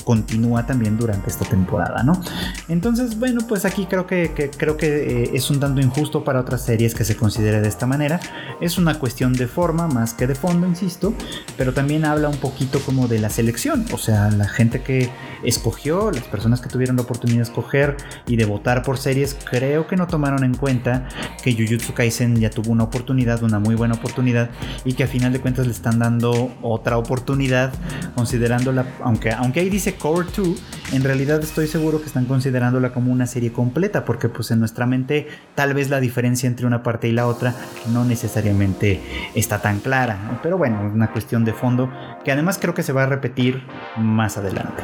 [0.04, 2.20] continúa también durante esta temporada, ¿no?
[2.68, 6.64] Entonces, bueno, pues aquí creo que, creo que eh, es un tanto injusto para otras
[6.64, 8.20] series que se considere de esta manera.
[8.60, 11.14] Es una cuestión de forma más que de fondo, insisto,
[11.56, 15.10] pero también habla un poquito como de la selección, o sea, la gente que
[15.44, 19.86] escogió, las personas que tuvieron la oportunidad de escoger y de votar por series, creo
[19.86, 21.08] que no tomaron en cuenta
[21.42, 24.50] que Jujutsu Kaisen ya tuvo una oportunidad, una muy buena oportunidad,
[24.84, 27.72] y que a final de cuentas le están dando otra oportunidad,
[28.14, 30.62] considerándola, aunque aunque ahí dice Core 2,
[30.94, 34.86] en realidad estoy seguro que están considerándola como una serie completa, porque pues en nuestra
[34.86, 37.54] mente tal vez la diferencia entre una parte y la otra
[37.92, 39.02] no necesariamente
[39.34, 40.40] está tan clara.
[40.42, 41.92] Pero bueno, una cuestión de fondo
[42.24, 43.62] que además creo que se va a repetir
[43.98, 44.82] más adelante.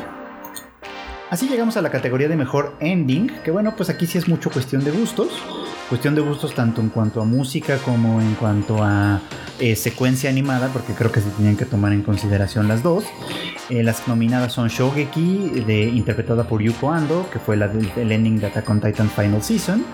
[1.30, 4.50] Así llegamos a la categoría de mejor ending, que bueno, pues aquí sí es mucho
[4.50, 5.28] cuestión de gustos.
[5.90, 9.20] Cuestión de gustos tanto en cuanto a música como en cuanto a
[9.58, 13.04] eh, secuencia animada, porque creo que se tenían que tomar en consideración las dos.
[13.70, 18.40] Eh, las nominadas son Shogeki, de, interpretada por Yuko Ando, que fue la del ending
[18.40, 19.84] de Attack on Titan Final Season.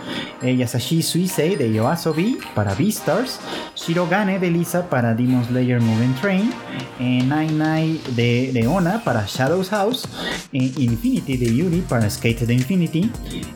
[0.42, 3.38] Eh, Yasashi Suisei de Yoasobi para Beastars.
[3.74, 6.52] Shirogane de Lisa para Demon Slayer Moving Train.
[6.98, 10.08] Eh, Nine Nine de Leona para Shadow's House.
[10.52, 13.10] Infinity de Yuri para Skate the Infinity.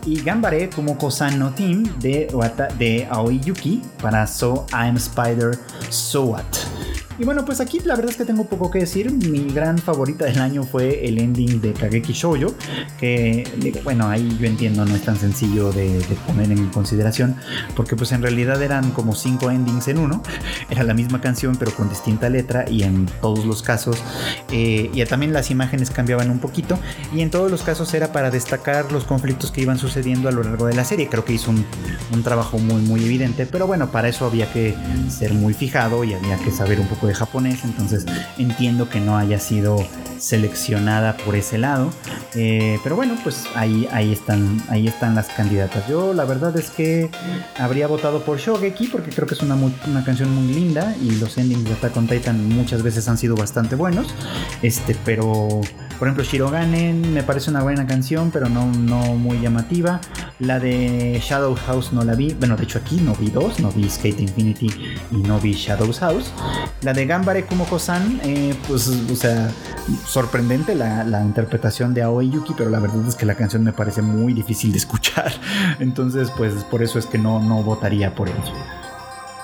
[0.05, 2.29] Y Gambare Kumoko-san no Team de,
[2.79, 5.59] de Aoi Yuki para So I'm Spider
[5.91, 7.10] So What.
[7.21, 9.13] Y bueno, pues aquí la verdad es que tengo poco que decir.
[9.13, 12.55] Mi gran favorita del año fue el ending de Kageki Shoujo,
[12.99, 13.45] que
[13.85, 17.37] bueno, ahí yo entiendo no es tan sencillo de, poner en consideración,
[17.77, 20.23] porque pues en realidad eran como cinco endings en uno.
[20.71, 23.99] Era la misma canción pero con distinta letra y en todos los casos,
[24.51, 26.79] eh, y también las imágenes cambiaban un poquito,
[27.15, 30.43] y en todos los casos era para destacar los conflictos que iban sucediendo a lo
[30.43, 31.09] largo de la serie.
[31.11, 31.67] Creo que hizo un,
[32.15, 34.75] un trabajo muy muy evidente, pero bueno, para eso había que
[35.11, 38.05] ser muy fijado y había que saber un poco japonés, entonces
[38.39, 39.87] entiendo que no haya sido
[40.19, 41.91] seleccionada por ese lado.
[42.35, 45.89] Eh, pero bueno, pues ahí, ahí, están, ahí están las candidatas.
[45.89, 47.11] Yo la verdad es que
[47.59, 51.39] habría votado por Shogeki porque creo que es una, una canción muy linda y los
[51.39, 54.15] endings de Attack on Titan muchas veces han sido bastante buenos.
[54.63, 55.61] Este, pero
[56.01, 60.01] por ejemplo, Shiroganen me parece una buena canción, pero no, no muy llamativa.
[60.39, 62.33] La de Shadow House no la vi.
[62.33, 64.71] Bueno, de hecho aquí no vi dos, no vi Skate Infinity
[65.11, 66.33] y no vi Shadow's House.
[66.81, 69.53] La de Gambare Kumoko-san, eh, pues, o sea,
[70.07, 73.75] sorprendente la, la, interpretación de Aoi Yuki, pero la verdad es que la canción me
[73.75, 75.31] parece muy difícil de escuchar.
[75.81, 78.80] Entonces, pues por eso es que no, no votaría por ello.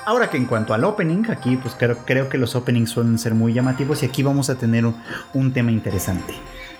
[0.06, 3.34] Ahora que en cuanto al opening, aquí pues creo, creo que los openings suelen ser
[3.34, 4.84] muy llamativos y aquí vamos a tener
[5.34, 6.32] un tema interesante.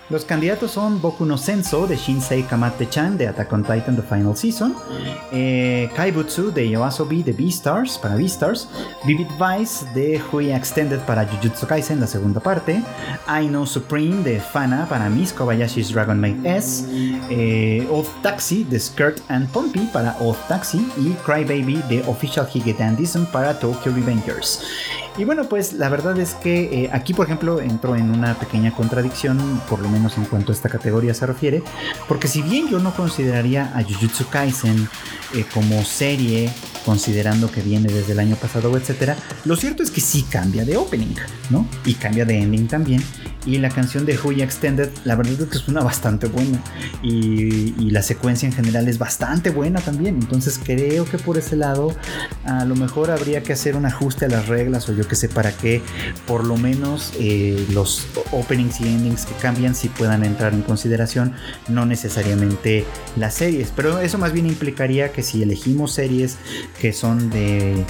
[0.09, 4.37] Los candidatos son Boku no Senso de Shinsei Kamate-chan de Attack on Titan The Final
[4.37, 4.73] Season,
[5.33, 8.69] eh, Kaibutsu de Yoasobi de Beastars para Beastars,
[9.05, 12.81] Vivid Vice de Hui Extended para Jujutsu Kaisen la segunda parte,
[13.27, 16.85] I Supreme de Fana para Miss Kobayashi's Dragon Maid S,
[17.29, 22.47] eh, Oath Taxi de Skirt and Pompey para Oath Taxi y Cry Baby de Official
[22.53, 24.61] Hige Dandism para Tokyo Revengers.
[25.17, 28.71] Y bueno, pues la verdad es que eh, aquí, por ejemplo, entro en una pequeña
[28.71, 31.63] contradicción, por lo menos en cuanto a esta categoría se refiere,
[32.07, 34.87] porque si bien yo no consideraría a Jujutsu Kaisen
[35.33, 36.51] eh, como serie
[36.85, 39.17] considerando que viene desde el año pasado, etcétera.
[39.43, 41.15] Lo cierto es que sí cambia de opening,
[41.49, 41.67] ¿no?
[41.83, 43.03] Y cambia de ending también.
[43.47, 46.61] Y la canción de Huya Extended, la verdad es que suena bastante buena.
[47.01, 50.15] Y, la secuencia en general es bastante buena también.
[50.15, 51.95] Entonces creo que por ese lado
[52.43, 55.29] a lo mejor habría que hacer un ajuste a las reglas o yo que sé
[55.29, 55.81] para que
[56.27, 61.33] por lo menos eh, los openings y endings que cambian sí puedan entrar en consideración,
[61.69, 63.71] no necesariamente las series.
[63.73, 66.37] Pero eso más bien implicaría que si elegimos series
[66.81, 67.85] que son de,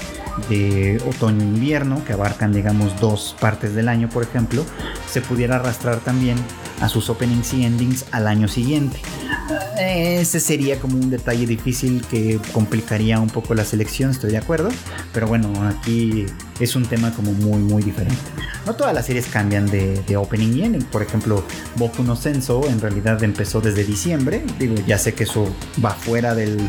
[0.50, 4.65] de otoño-invierno, que abarcan digamos dos partes del año por ejemplo,
[5.10, 6.38] se pudiera arrastrar también
[6.82, 9.00] a sus openings y endings al año siguiente.
[9.80, 14.69] Ese sería como un detalle difícil que complicaría un poco la selección, estoy de acuerdo.
[15.13, 16.26] Pero bueno, aquí
[16.60, 18.17] es un tema como muy, muy diferente.
[18.65, 20.84] No todas las series cambian de, opening y ending.
[20.84, 21.43] Por ejemplo,
[21.76, 24.43] Boku no Senso en realidad empezó desde diciembre.
[24.60, 26.60] Digo, ya sé que eso va fuera del,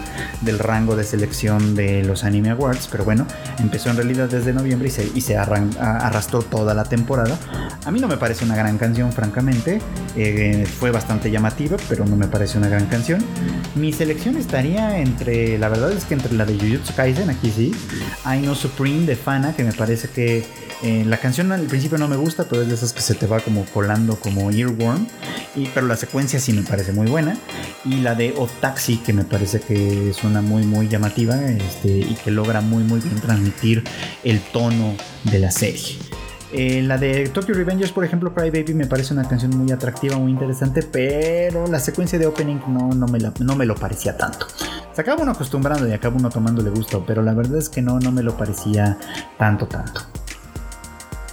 [0.59, 3.27] rango de selección de los Anime Awards, pero bueno,
[3.59, 7.37] empezó en realidad desde noviembre y se, y se arrastró toda la temporada.
[7.85, 9.81] A mí no me parece una gran canción, francamente.
[10.17, 13.25] Eh, fue bastante llamativa, pero no me parece una gran canción.
[13.75, 17.73] Mi selección estaría entre, la verdad es que entre la de Jujutsu Kaisen, aquí sí,
[18.25, 20.45] I Know Supreme de Fana, que me parece que
[20.83, 23.27] eh, la canción al principio no me gusta, pero es de esas que se te
[23.27, 25.07] va como colando como earworm,
[25.57, 27.39] y, pero la secuencia sí me parece muy buena.
[27.85, 32.17] Y la de O Taxi, que me parece que suena muy, muy llamativa este, y
[32.23, 33.85] que logra muy, muy bien transmitir
[34.25, 35.97] el tono de la serie.
[36.53, 40.17] Eh, la de Tokyo Revengers, por ejemplo, Cry Baby me parece una canción muy atractiva,
[40.17, 44.47] muy interesante, pero la secuencia de opening no, no, me, no me lo parecía tanto.
[44.95, 48.01] Se acaba uno acostumbrando y acaba uno tomándole gusto, pero la verdad es que no,
[48.01, 48.99] no me lo parecía
[49.39, 50.01] tanto, tanto.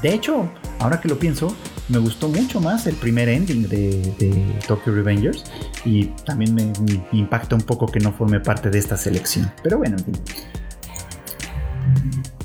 [0.01, 1.55] De hecho, ahora que lo pienso,
[1.87, 5.45] me gustó mucho más el primer ending de, Tokyo Revengers
[5.85, 9.51] y también me, me, impacta un poco que no forme parte de esta selección.
[9.63, 10.15] Pero bueno, en fin.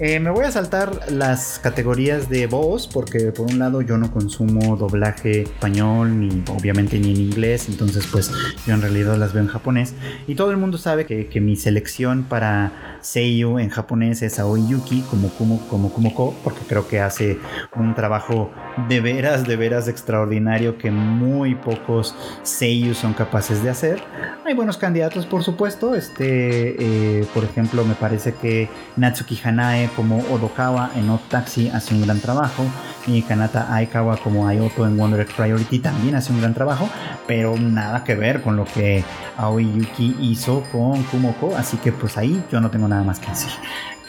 [0.02, 4.10] Eh, me voy a saltar las categorías de voz porque por un lado yo no
[4.10, 8.32] consumo doblaje español ni obviamente ni en inglés, entonces pues
[8.66, 9.94] yo en realidad las veo en japonés
[10.26, 14.66] y todo el mundo sabe que, que mi selección para Seiyu en japonés es Aoi
[14.66, 17.38] Yuki como Kumo, como Kumoko porque creo que hace
[17.76, 18.50] un trabajo
[18.88, 24.02] de veras, de veras extraordinario que muy pocos Seiyu son capaces de hacer.
[24.46, 30.18] Hay buenos candidatos por supuesto, este eh, por ejemplo me parece que Natsuki Hanae como
[30.30, 32.64] Odokawa en Odd Taxi hace un gran trabajo.
[33.06, 36.88] Y Kanata Aikawa como Ayoto en Wonder Egg Priority también hace un gran trabajo,
[37.26, 39.02] pero nada que ver con lo que
[39.38, 43.30] Aoi Yuki hizo con Kumoko, así que pues ahí yo no tengo nada más que
[43.30, 43.50] decir.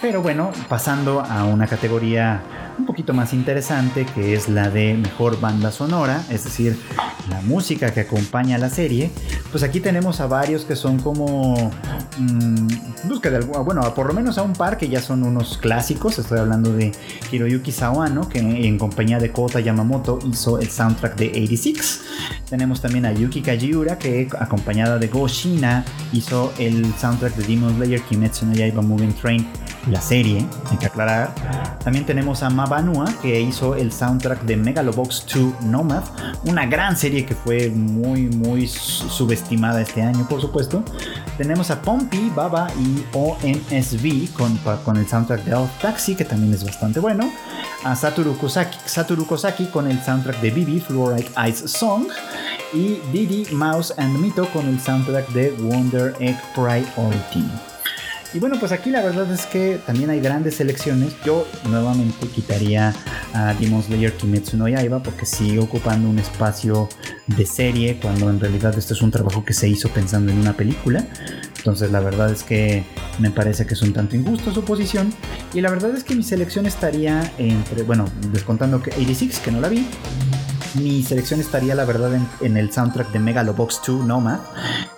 [0.01, 2.41] Pero bueno, pasando a una categoría
[2.79, 6.75] un poquito más interesante que es la de mejor banda sonora, es decir,
[7.29, 9.11] la música que acompaña a la serie,
[9.51, 11.71] pues aquí tenemos a varios que son como
[12.17, 12.67] mmm,
[13.03, 16.39] busca de bueno, por lo menos a un par que ya son unos clásicos, estoy
[16.39, 16.91] hablando de
[17.31, 22.01] Hiroyuki Sawano que en compañía de Kota Yamamoto hizo el soundtrack de 86.
[22.49, 27.75] Tenemos también a Yuki Kajiura que acompañada de Go Shina hizo el soundtrack de Demon
[27.75, 29.47] Slayer Kimetsu no Yaiba Moving Train
[29.91, 31.33] la serie, hay que aclarar.
[31.83, 36.03] También tenemos a Mabanua, que hizo el soundtrack de Megalobox 2 Nomad,
[36.45, 40.83] una gran serie que fue muy, muy subestimada este año, por supuesto.
[41.37, 46.53] Tenemos a Pompey, Baba y OMSV con, con el soundtrack de Elf Taxi, que también
[46.53, 47.31] es bastante bueno.
[47.83, 52.07] A Satoru Kosaki, con el soundtrack de Bibi, Fluorite Ice Song.
[52.73, 57.43] Y Didi, Mouse and Mito con el soundtrack de Wonder Egg Priority.
[58.33, 61.13] Y bueno, pues aquí la verdad es que también hay grandes selecciones.
[61.25, 62.93] Yo nuevamente quitaría
[63.33, 66.87] a Demon Slayer Kimetsu no Yaiba porque sigue ocupando un espacio
[67.27, 70.53] de serie cuando en realidad esto es un trabajo que se hizo pensando en una
[70.53, 71.05] película.
[71.57, 72.85] Entonces la verdad es que
[73.19, 75.13] me parece que es un tanto injusto su posición.
[75.53, 79.59] Y la verdad es que mi selección estaría entre, bueno, descontando que 86, que no
[79.59, 79.85] la vi,
[80.75, 84.39] mi selección estaría la verdad en, el soundtrack de Megalobox 2 Nomad,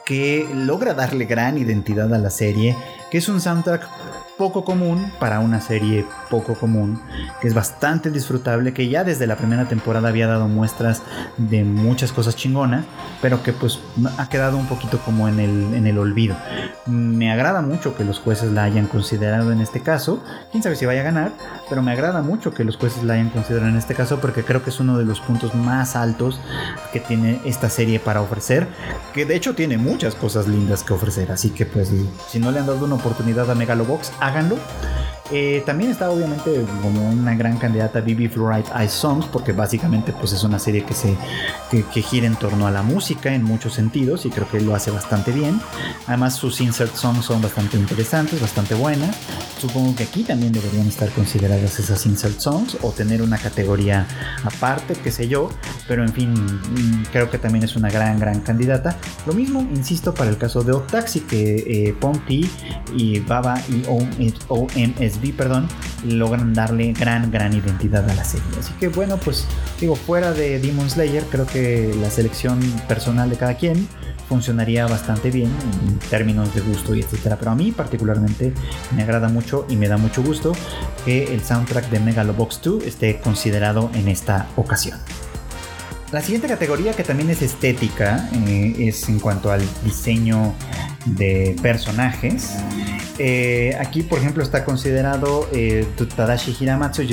[0.05, 2.75] que logra darle gran identidad a la serie,
[3.09, 4.02] que es un soundtrack
[4.37, 6.99] poco común para una serie poco común,
[7.41, 11.01] que es bastante disfrutable, que ya desde la primera temporada había dado muestras
[11.37, 12.85] de muchas cosas chingonas,
[13.21, 13.79] pero que pues
[14.17, 16.35] ha quedado un poquito como en el, en el olvido.
[16.85, 20.85] Me agrada mucho que los jueces la hayan considerado en este caso, quién sabe si
[20.85, 21.31] vaya a ganar,
[21.69, 24.63] pero me agrada mucho que los jueces la hayan considerado en este caso porque creo
[24.63, 26.39] que es uno de los puntos más altos
[26.91, 28.67] que tiene esta serie para ofrecer,
[29.13, 31.91] que de hecho tiene muchas cosas lindas que ofrecer, así que pues
[32.27, 34.57] si no le han dado una oportunidad a Megalobox, háganlo.
[35.35, 40.31] Eh, también está obviamente como una gran candidata Bibi Fluoride Ice Songs, porque básicamente pues
[40.31, 41.17] es una serie que se
[41.71, 44.91] que, gira en torno a la música en muchos sentidos y creo que lo hace
[44.91, 45.59] bastante bien.
[46.05, 49.15] Además sus insert songs son bastante interesantes, bastante buenas.
[49.59, 54.05] Supongo que aquí también deberían estar consideradas esas insert songs o tener una categoría
[54.43, 55.49] aparte, qué sé yo,
[55.87, 58.97] pero en fin, mm, creo que también es una gran, gran candidata.
[59.25, 61.55] Lo mismo, insisto, para el caso de Octaxi, que
[61.87, 62.47] eh, Ponty
[62.95, 65.67] y Baba y OMSB, perdón,
[66.05, 68.47] logran darle gran, gran identidad a la serie.
[68.59, 69.45] Así que bueno, pues
[69.79, 73.87] digo, fuera de Demon Slayer, creo que la selección personal de cada quien
[74.27, 75.51] funcionaría bastante bien
[75.87, 77.37] en términos de gusto y etcétera.
[77.37, 78.53] Pero a mí particularmente
[78.95, 80.53] me agrada mucho y me da mucho gusto
[81.05, 84.97] que el soundtrack de Megalobox 2 esté considerado en esta ocasión.
[86.11, 90.53] La siguiente categoría que también es estética eh, es en cuanto al diseño
[91.05, 92.51] de personajes.
[93.19, 97.03] Eh, aquí, por ejemplo, está considerado eh, Tadashi Hiramatsu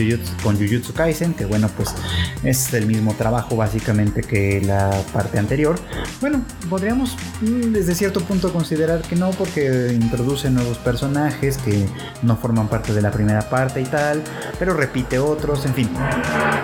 [0.43, 1.95] con Jujutsu Kaisen, que bueno, pues
[2.43, 5.77] es el mismo trabajo básicamente que la parte anterior.
[6.21, 11.87] Bueno, podríamos mm, desde cierto punto considerar que no, porque introduce nuevos personajes que
[12.23, 14.23] no forman parte de la primera parte y tal,
[14.59, 15.91] pero repite otros, en fin.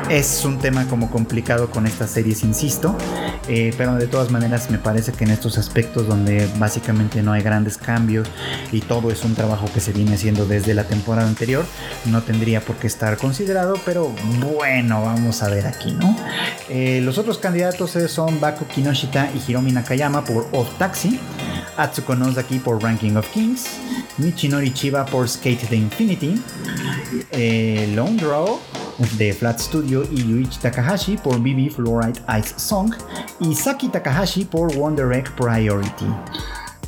[0.08, 2.96] Es un tema como complicado con estas series, insisto,
[3.48, 7.42] eh, pero de todas maneras me parece que en estos aspectos donde básicamente no hay
[7.42, 8.28] grandes cambios
[8.72, 11.64] y todo es un trabajo que se viene haciendo desde la temporada anterior,
[12.06, 14.12] no tendría por qué estar considerado, pero
[14.54, 16.16] bueno, vamos a ver aquí, ¿no?
[16.68, 21.18] Eh, los otros candidatos son Baku Kinoshita y Hiromi Nakayama por Off Taxi,
[21.76, 23.66] Atsuko Nozaki por Ranking of Kings,
[24.18, 26.42] Michinori Chiba por Skate the Infinity,
[27.32, 28.60] eh, Lone Draw
[29.18, 32.94] de Flat Studio y Yuichi Takahashi por BB Fluoride Ice Song
[33.40, 36.06] y Saki Takahashi por Wonder Egg Priority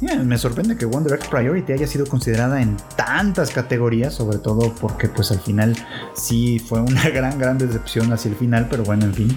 [0.00, 5.08] me sorprende que Wonder X Priority haya sido considerada en tantas categorías, sobre todo porque
[5.08, 5.74] pues al final
[6.14, 9.36] sí fue una gran, gran decepción hacia el final, pero bueno, en fin,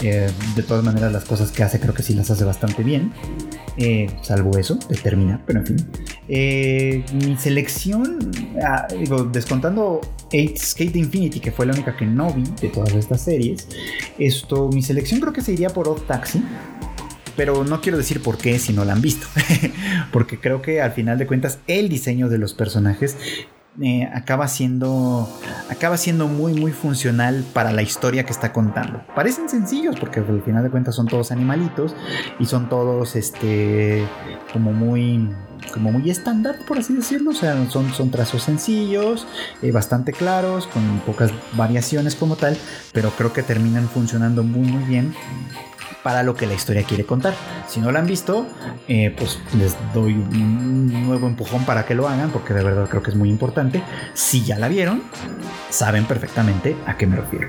[0.00, 3.12] eh, de todas maneras las cosas que hace creo que sí las hace bastante bien,
[3.78, 5.76] eh, salvo eso, determina, pero en fin.
[6.28, 8.30] Eh, mi selección,
[8.62, 12.92] ah, digo, descontando 8 Skate Infinity, que fue la única que no vi de todas
[12.94, 13.66] estas series,
[14.18, 16.42] esto, mi selección creo que se iría por Odd Taxi
[17.36, 19.26] pero no quiero decir por qué si no la han visto,
[20.12, 23.16] porque creo que al final de cuentas el diseño de los personajes
[23.80, 25.26] eh, acaba siendo
[25.70, 29.02] acaba siendo muy muy funcional para la historia que está contando.
[29.14, 31.96] Parecen sencillos porque al final de cuentas son todos animalitos
[32.38, 34.06] y son todos este
[34.52, 35.30] como muy
[35.72, 39.26] como muy estándar por así decirlo, o sea, son, son trazos sencillos,
[39.62, 42.58] eh, bastante claros, con pocas variaciones como tal,
[42.92, 45.14] pero creo que terminan funcionando muy muy bien
[46.02, 47.34] para lo que la historia quiere contar.
[47.68, 48.46] Si no la han visto,
[48.88, 53.02] eh, pues les doy un nuevo empujón para que lo hagan, porque de verdad creo
[53.02, 53.82] que es muy importante.
[54.14, 55.02] Si ya la vieron,
[55.70, 57.48] saben perfectamente a qué me refiero.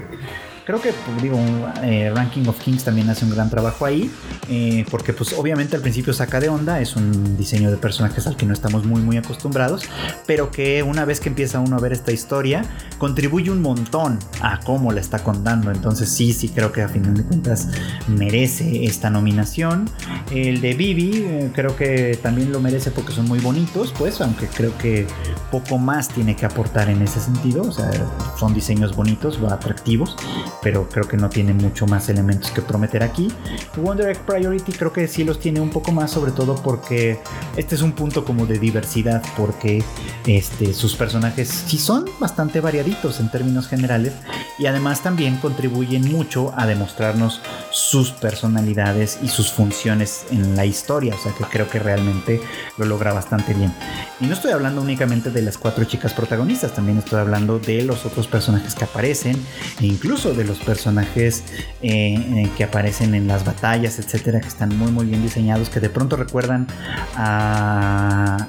[0.65, 1.37] Creo que, pues, digo,
[1.83, 4.09] eh, Ranking of Kings también hace un gran trabajo ahí,
[4.49, 8.37] eh, porque pues obviamente al principio saca de onda, es un diseño de personajes al
[8.37, 9.83] que no estamos muy muy acostumbrados,
[10.25, 12.63] pero que una vez que empieza uno a ver esta historia,
[12.97, 17.15] contribuye un montón a cómo la está contando, entonces sí, sí creo que a final
[17.15, 17.67] de cuentas
[18.07, 19.89] merece esta nominación.
[20.31, 24.47] El de Bibi eh, creo que también lo merece porque son muy bonitos, pues, aunque
[24.47, 25.07] creo que
[25.51, 27.91] poco más tiene que aportar en ese sentido, o sea,
[28.39, 30.15] son diseños bonitos, atractivos
[30.61, 33.31] pero creo que no tiene mucho más elementos que prometer aquí.
[33.77, 37.19] Wonder Egg Priority creo que sí los tiene un poco más, sobre todo porque
[37.57, 39.83] este es un punto como de diversidad, porque
[40.25, 44.13] este, sus personajes sí son bastante variaditos en términos generales
[44.57, 47.41] y además también contribuyen mucho a demostrarnos
[47.71, 52.41] sus personalidades y sus funciones en la historia, o sea que creo que realmente
[52.77, 53.73] lo logra bastante bien.
[54.19, 58.05] Y no estoy hablando únicamente de las cuatro chicas protagonistas, también estoy hablando de los
[58.05, 59.35] otros personajes que aparecen
[59.79, 61.43] e incluso de los personajes
[61.81, 65.79] eh, eh, que aparecen en las batallas, etcétera, que están muy muy bien diseñados, que
[65.79, 66.67] de pronto recuerdan
[67.15, 68.47] a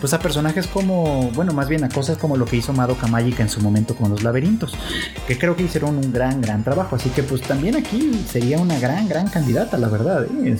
[0.00, 3.42] pues a personajes como, bueno, más bien a cosas como lo que hizo Madoka Magica
[3.42, 4.72] en su momento con los laberintos,
[5.26, 6.96] que creo que hicieron un gran, gran trabajo.
[6.96, 10.24] Así que pues también aquí sería una gran, gran candidata, la verdad.
[10.24, 10.56] ¿eh?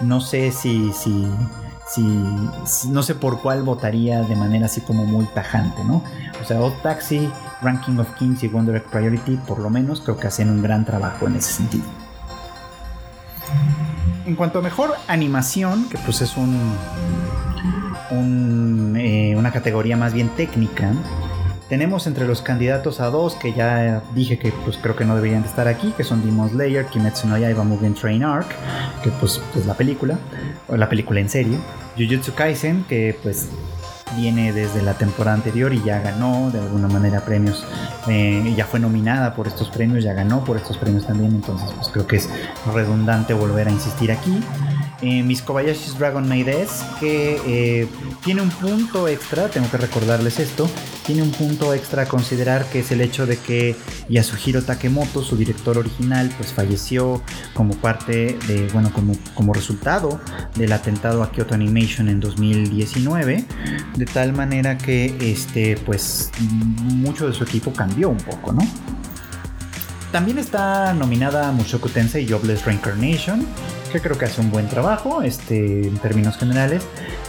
[0.00, 2.02] No sé si, si,
[2.88, 6.02] no sé por cuál votaría de manera así como muy tajante, ¿no?
[6.42, 7.30] O sea, Odd Taxi
[7.62, 10.84] Ranking of Kings y Wonder Egg Priority, por lo menos, creo que hacen un gran
[10.84, 11.84] trabajo en ese sentido.
[14.26, 16.76] En cuanto a mejor animación, que pues es un,
[18.96, 20.92] eh, una categoría más bien técnica,
[21.68, 25.42] tenemos entre los candidatos a dos que ya dije que pues creo que no deberían
[25.42, 28.48] de estar aquí, que son Demon Slayer, Kimetsu no Yaiba Mugen Train Arc,
[29.02, 30.18] que pues es la película,
[30.68, 31.58] o la película en serie,
[31.96, 33.48] Jujutsu Kaisen, que pues
[34.18, 37.64] viene desde la temporada anterior y ya ganó de alguna manera premios,
[38.08, 41.88] eh, ya fue nominada por estos premios, ya ganó por estos premios también, entonces pues
[41.88, 42.28] creo que es
[42.72, 44.42] redundante volver a insistir aquí
[45.02, 47.88] eh, Mis Kobayashi's Dragon Maid S, que eh,
[48.24, 50.68] tiene un punto extra, tengo que recordarles esto,
[51.06, 53.76] tiene un punto extra a considerar que es el hecho de que
[54.08, 57.22] Yasuhiro Takemoto, su director original, pues falleció
[57.54, 60.20] como parte de, bueno, como, como resultado
[60.56, 63.44] del atentado a Kyoto Animation en 2019,
[63.96, 68.62] de tal manera que este, pues mucho de su equipo cambió un poco, ¿no?
[70.12, 73.46] También está nominada Mushoku Tensei Jobless Reincarnation,
[73.88, 76.82] que creo que hace un buen trabajo este, en términos generales.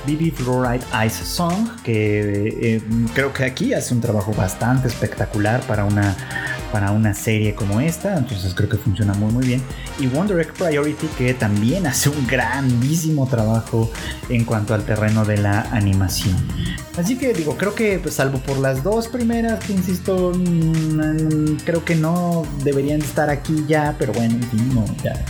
[0.06, 2.82] Bibi Fluoride Ice Song, que eh,
[3.14, 6.16] creo que aquí hace un trabajo bastante espectacular para una
[6.72, 9.62] para una serie como esta, entonces creo que funciona muy muy bien.
[10.00, 13.92] Y Wonder Egg Priority que también hace un grandísimo trabajo
[14.30, 16.36] en cuanto al terreno de la animación.
[16.98, 21.86] Así que digo, creo que pues, salvo por las dos primeras, que insisto, mm, creo
[21.86, 24.36] que no deberían estar aquí ya, pero bueno,
[25.02, 25.26] ya,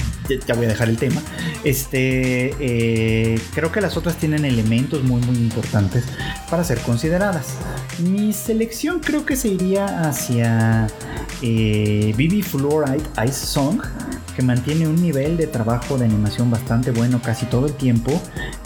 [0.48, 1.22] ya, voy a dejar el tema.
[1.64, 6.06] Este, eh, creo que las otras tienen elementos muy muy importantes
[6.50, 7.48] para ser consideradas.
[8.00, 10.88] Mi selección creo que se iría hacia
[11.42, 13.82] eh, BB Fluoride Ice Song,
[14.36, 18.12] que mantiene un nivel de trabajo de animación bastante bueno casi todo el tiempo.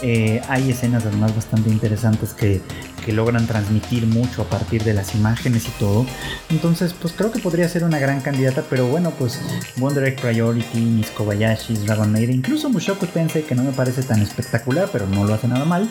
[0.01, 2.61] Eh, hay escenas además bastante interesantes que,
[3.03, 6.05] que logran transmitir mucho a partir de las imágenes y todo.
[6.49, 9.39] Entonces, pues creo que podría ser una gran candidata, pero bueno, pues
[9.78, 14.22] Wonder Egg Priority, Miss Kobayashi, Dragon Maid, incluso Mushoku Tensei, que no me parece tan
[14.22, 15.89] espectacular, pero no lo hace nada mal,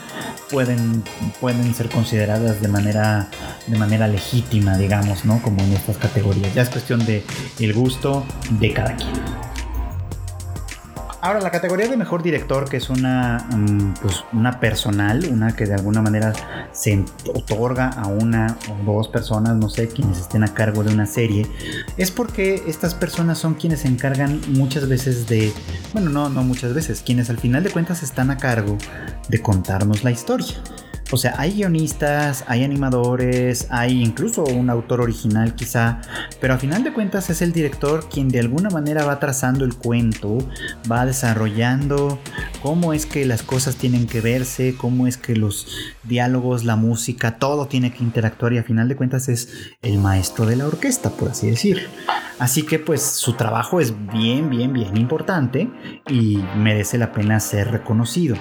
[0.51, 1.03] pueden,
[1.41, 3.29] pueden ser consideradas de manera,
[3.67, 5.41] de manera legítima, digamos, ¿no?
[5.43, 6.55] Como en estas categorías.
[6.63, 7.23] Es cuestión de
[7.59, 8.25] el gusto
[8.61, 9.11] de cada quien.
[11.25, 15.67] Ahora, la categoría de mejor director, que es una, mm, pues, una personal, una que
[15.67, 16.33] de alguna manera
[16.73, 21.07] se otorga a una o dos personas, no sé, quienes estén a cargo de una
[21.07, 21.47] serie,
[21.97, 25.53] es porque estas personas son quienes se encargan muchas veces de,
[25.93, 28.77] bueno, no, no muchas veces, quienes al final de cuentas están a cargo
[29.29, 30.57] de contarnos la historia.
[31.13, 36.01] O sea, hay guionistas, hay animadores, hay incluso un autor original quizá,
[36.41, 39.75] pero a final de cuentas es el director quien de alguna manera va trazando el
[39.75, 40.39] cuento,
[40.91, 42.19] va desarrollando
[42.63, 45.67] cómo es que las cosas tienen que verse, cómo es que los
[46.03, 50.47] diálogos, la música, todo tiene que interactuar y a final de cuentas es el maestro
[50.47, 51.89] de la orquesta, por así decir.
[52.39, 55.71] Así que pues su trabajo es bien, bien, bien importante
[56.09, 58.37] y merece la pena ser reconocido.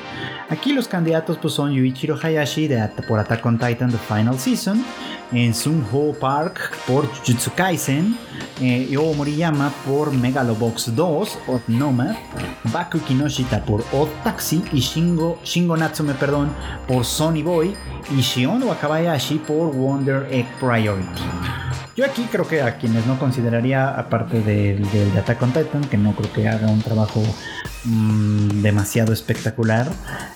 [0.49, 4.83] Aquí los candidatos pues son Yuichiro Hayashi de, por Attack on Titan The Final Season,
[5.31, 8.17] en Sun Ho Park por Jujutsu Kaisen,
[8.59, 12.15] eh, Yo Moriyama por Megalobox 2, Odd Nomad,
[12.65, 16.49] Baku Kinoshita por Odd Taxi y Shingo, Shingo Natsume perdón,
[16.87, 17.73] por Sony Boy
[18.15, 21.21] y Shion Wakabayashi por Wonder Egg Priority.
[21.95, 25.81] Yo aquí creo que a quienes no consideraría, aparte del, del de Attack on Titan,
[25.83, 27.21] que no creo que haga un trabajo
[27.83, 29.91] Mm, demasiado espectacular.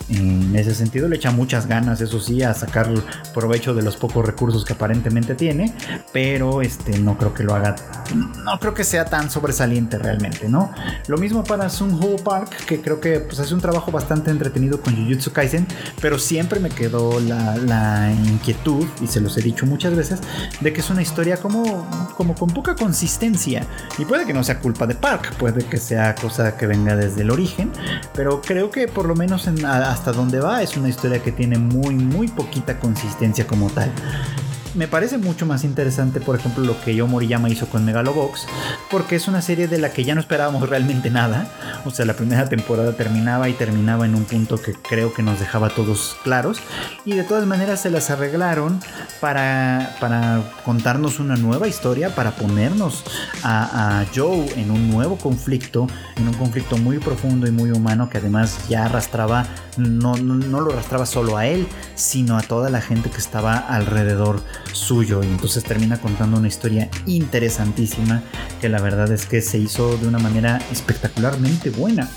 [0.08, 2.88] En ese sentido, le echa muchas ganas, eso sí, a sacar
[3.34, 5.72] provecho de los pocos recursos que aparentemente tiene,
[6.12, 7.76] pero este, no creo que lo haga,
[8.14, 10.72] no creo que sea tan sobresaliente realmente, ¿no?
[11.06, 14.80] Lo mismo para Sun Ho Park, que creo que pues, hace un trabajo bastante entretenido
[14.80, 15.66] con Jujutsu Kaisen,
[16.00, 20.20] pero siempre me quedó la, la, inquietud, y se los he dicho muchas veces,
[20.60, 23.64] de que es una historia como, como con poca consistencia.
[23.98, 27.22] Y puede que no sea culpa de Park, puede que sea cosa que venga desde
[27.22, 27.70] el origen,
[28.14, 31.94] pero creo que por lo menos hasta donde va es una historia que tiene muy,
[31.94, 33.92] muy poquita consistencia como tal
[34.76, 38.46] me parece mucho más interesante, por ejemplo, lo que Yo Moriyama hizo con Megalobox,
[38.90, 41.48] porque es una serie de la que ya no esperábamos realmente nada.
[41.84, 45.40] O sea, la primera temporada terminaba y terminaba en un punto que creo que nos
[45.40, 46.58] dejaba todos claros.
[47.04, 48.80] Y de todas maneras se las arreglaron
[49.20, 53.04] para, para contarnos una nueva historia, para ponernos
[53.42, 58.18] a, Joe en un nuevo conflicto, en un conflicto muy profundo y muy humano que
[58.18, 59.46] además ya arrastraba,
[59.76, 64.42] no, no lo arrastraba solo a él, sino a toda la gente que estaba alrededor
[64.76, 68.22] suyo y entonces termina contando una historia interesantísima
[68.60, 72.08] que la verdad es que se hizo de una manera espectacularmente buena.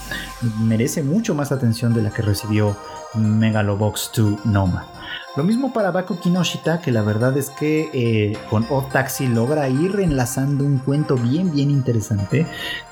[0.59, 2.77] Merece mucho más atención de la que recibió
[3.15, 4.87] Megalobox 2 Noma.
[5.35, 9.69] Lo mismo para Baku Kinoshita, que la verdad es que eh, con Odd Taxi logra
[9.69, 12.47] ir enlazando un cuento bien, bien interesante,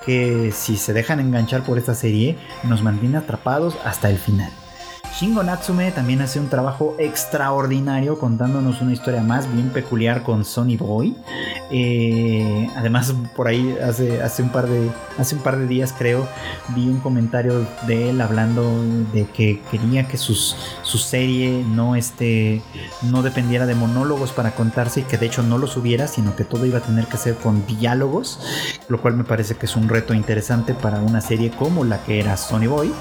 [0.05, 4.51] que si se dejan enganchar por esta serie, nos mantiene atrapados hasta el final.
[5.15, 10.77] Shingo Natsume también hace un trabajo extraordinario contándonos una historia más bien peculiar con Sonny
[10.77, 11.15] Boy.
[11.71, 16.27] Eh, además, por ahí hace, hace, un par de, hace un par de días creo
[16.69, 18.63] vi un comentario de él hablando
[19.13, 22.61] de que quería que sus, su serie no, este,
[23.01, 26.43] no dependiera de monólogos para contarse y que de hecho no los hubiera, sino que
[26.43, 28.39] todo iba a tener que ser con diálogos,
[28.87, 32.19] lo cual me parece que es un reto interesante para una serie como la que
[32.19, 32.91] era Sonny Boy.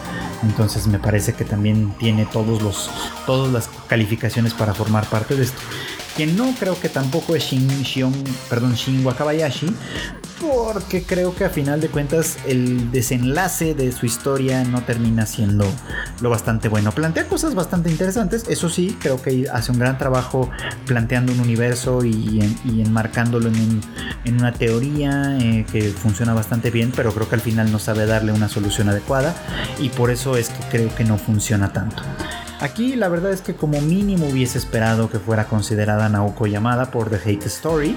[0.43, 2.91] Entonces me parece que también tiene todos los,
[3.27, 5.61] todas las calificaciones para formar parte de esto.
[6.17, 8.15] Que no creo que tampoco es Shin, Shion,
[8.49, 9.67] perdón, Shin Wakabayashi,
[10.41, 15.67] porque creo que a final de cuentas el desenlace de su historia no termina siendo
[16.21, 16.93] lo bastante bueno.
[16.93, 20.51] Plantea cosas bastante interesantes, eso sí, creo que hace un gran trabajo
[20.87, 23.81] planteando un universo y, enmarcándolo en,
[24.39, 28.33] una teoría eh, que funciona bastante bien, pero creo que al final no sabe darle
[28.33, 29.35] una solución adecuada
[29.79, 32.03] y por eso es que creo que no funciona tanto.
[32.61, 37.11] Aquí la verdad es que como mínimo hubiese esperado que fuera considerada Naoko Yamada por
[37.11, 37.95] The Hate Story,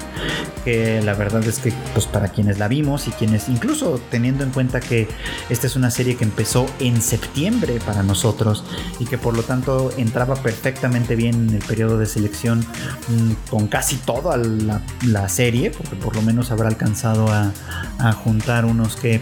[0.65, 4.51] que la verdad es que pues para quienes la vimos y quienes incluso teniendo en
[4.51, 5.07] cuenta que
[5.49, 8.65] esta es una serie que empezó en septiembre para nosotros
[8.99, 13.67] y que por lo tanto entraba perfectamente bien en el periodo de selección mm, con
[13.67, 17.51] casi toda la, serie, porque por lo menos habrá alcanzado a,
[17.99, 19.21] a juntar unos que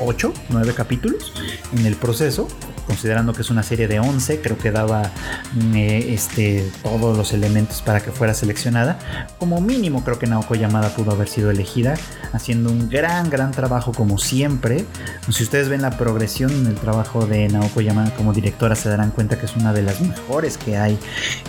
[0.00, 1.32] 8, 9 capítulos
[1.72, 2.48] en el proceso
[2.86, 5.10] considerando que es una serie de 11, creo que daba
[5.54, 8.98] mm, eh, este, todos los elementos para que fuera seleccionada.
[9.38, 11.94] Como mínimo creo que Naoko Yamada pudo haber sido elegida,
[12.32, 14.84] haciendo un gran, gran trabajo como siempre.
[15.30, 19.10] Si ustedes ven la progresión en el trabajo de Naoko Yamada como directora, se darán
[19.10, 20.98] cuenta que es una de las mejores que hay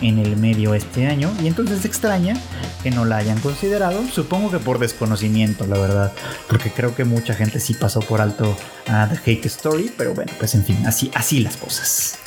[0.01, 1.31] en el medio este año.
[1.41, 2.35] Y entonces extraña
[2.83, 6.13] que no la hayan considerado, supongo que por desconocimiento, la verdad,
[6.47, 8.55] porque creo que mucha gente sí pasó por alto
[8.87, 12.17] a The Hate Story, pero bueno, pues en fin, así, así así las cosas.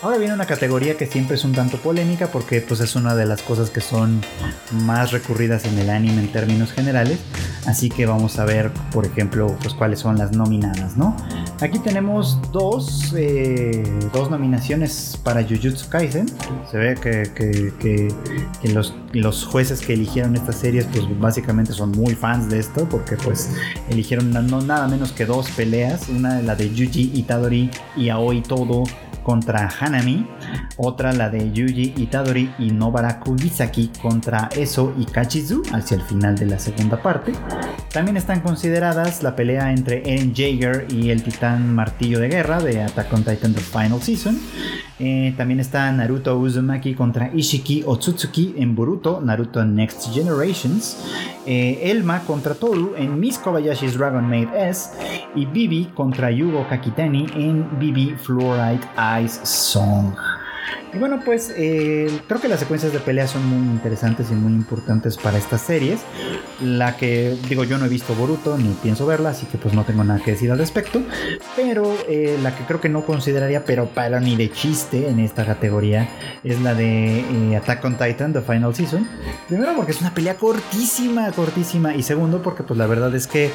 [0.00, 3.26] Ahora viene una categoría que siempre es un tanto polémica porque pues es una de
[3.26, 4.20] las cosas que son
[4.70, 7.18] más recurridas en el anime en términos generales.
[7.66, 11.16] Así que vamos a ver, por ejemplo, pues cuáles son las nominadas, ¿no?
[11.60, 13.82] Aquí tenemos dos, eh,
[14.12, 16.26] dos nominaciones para Jujutsu Kaisen.
[16.70, 18.14] Se ve que,
[18.72, 23.16] los, los, jueces que eligieron estas series pues básicamente son muy fans de esto porque
[23.16, 23.54] pues
[23.88, 24.32] eligieron
[24.66, 26.08] nada menos que dos peleas.
[26.08, 28.84] Una la de Yuji Itadori y Aoi Todo
[29.28, 30.26] contra Hanami,
[30.78, 36.34] otra la de Yuji Itadori y Nobaraku Gisaki contra Eso y Kachizu hacia el final
[36.34, 37.32] de la segunda parte.
[37.92, 42.82] También están consideradas la pelea entre Eren Jaeger y el titán Martillo de Guerra de
[42.82, 44.40] Attack on Titan The Final Season.
[45.00, 50.98] Eh, también está Naruto Uzumaki contra Ishiki Otsutsuki en Boruto, Naruto Next Generations.
[51.46, 54.90] Eh, Elma contra Toru en Miss Kobayashi's Dragon Maid S.
[55.34, 58.86] Y Bibi contra Yugo Kakitani en Bibi Fluorite
[59.22, 60.14] Ice Song.
[60.92, 64.52] Y bueno, pues eh, creo que las secuencias de pelea son muy interesantes y muy
[64.52, 66.00] importantes para estas series.
[66.62, 69.84] La que, digo, yo no he visto Boruto ni pienso verla, así que pues no
[69.84, 71.02] tengo nada que decir al respecto.
[71.56, 75.44] Pero eh, la que creo que no consideraría, pero para ni de chiste en esta
[75.44, 76.08] categoría,
[76.42, 79.06] es la de eh, Attack on Titan, The Final Season.
[79.48, 81.94] Primero porque es una pelea cortísima, cortísima.
[81.94, 83.50] Y segundo porque pues la verdad es que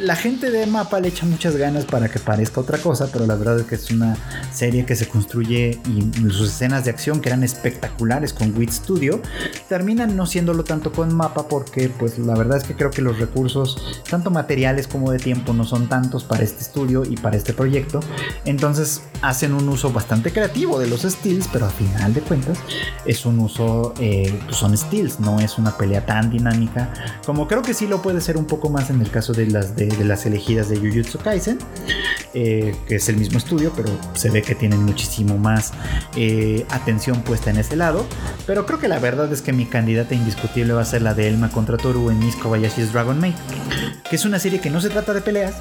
[0.00, 3.36] la gente de Mapa le echa muchas ganas para que parezca otra cosa, pero la
[3.36, 4.16] verdad es que es una
[4.52, 9.20] serie que se construye y sus escenas de acción que eran espectaculares con Wit Studio
[9.68, 13.18] terminan no siéndolo tanto con mapa porque pues la verdad es que creo que los
[13.18, 17.52] recursos tanto materiales como de tiempo no son tantos para este estudio y para este
[17.52, 18.00] proyecto.
[18.44, 22.58] Entonces hacen un uso bastante creativo de los steals pero al final de cuentas
[23.04, 26.92] es un uso eh, pues son steals no es una pelea tan dinámica
[27.26, 29.76] como creo que sí lo puede ser un poco más en el caso de las
[29.76, 31.58] de, las elegidas de Jujutsu Kaisen
[32.32, 35.59] eh, que es el mismo estudio pero se ve que tienen muchísimo más
[36.16, 38.06] eh, atención puesta en ese lado.
[38.46, 41.28] Pero creo que la verdad es que mi candidata indiscutible va a ser la de
[41.28, 43.34] Elma contra Toru en Miss Kobayashi's Dragon Maid,
[44.08, 45.54] que es una serie que no se trata de peleas,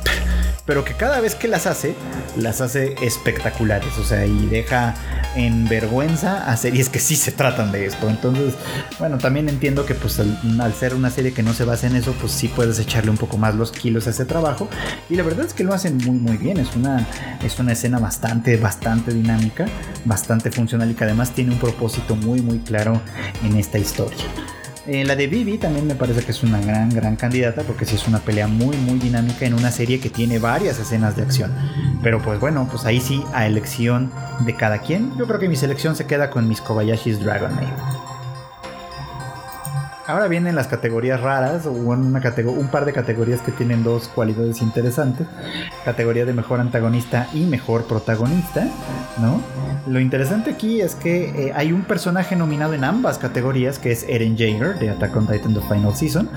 [0.69, 1.95] pero que cada vez que las hace,
[2.37, 4.93] las hace espectaculares, o sea, y deja
[5.35, 8.07] en vergüenza a series que sí se tratan de esto.
[8.07, 8.53] Entonces,
[8.99, 12.13] bueno, también entiendo que pues al, ser una serie que no se basa en eso,
[12.21, 14.69] pues sí puedes echarle un poco más los kilos a ese trabajo.
[15.09, 17.03] Y la verdad es que lo hacen muy muy bien, es una,
[17.43, 19.65] es una escena bastante, bastante dinámica,
[20.05, 23.01] bastante funcional y que además tiene un propósito muy muy claro
[23.43, 24.23] en esta historia.
[24.91, 27.93] Eh, la de Vivi también me parece que es una gran, gran candidata porque sí
[27.93, 31.53] es una pelea muy, muy dinámica en una serie que tiene varias escenas de acción.
[32.01, 35.55] Pero pues bueno, pues ahí sí, a elección de cada quien, yo creo que mi
[35.55, 37.98] selección se queda con mis Kobayashi's Dragon Maid.
[40.09, 45.27] Ahora vienen las categorías raras, o un par de categorías que tienen dos cualidades interesantes.
[45.85, 48.67] Categoría de mejor antagonista y mejor protagonista,
[49.19, 49.39] ¿no?
[49.85, 54.03] Lo interesante aquí es que eh, hay un personaje nominado en ambas categorías, que es
[54.09, 56.27] Eren Jaeger, de Attack on Titan The Final Season.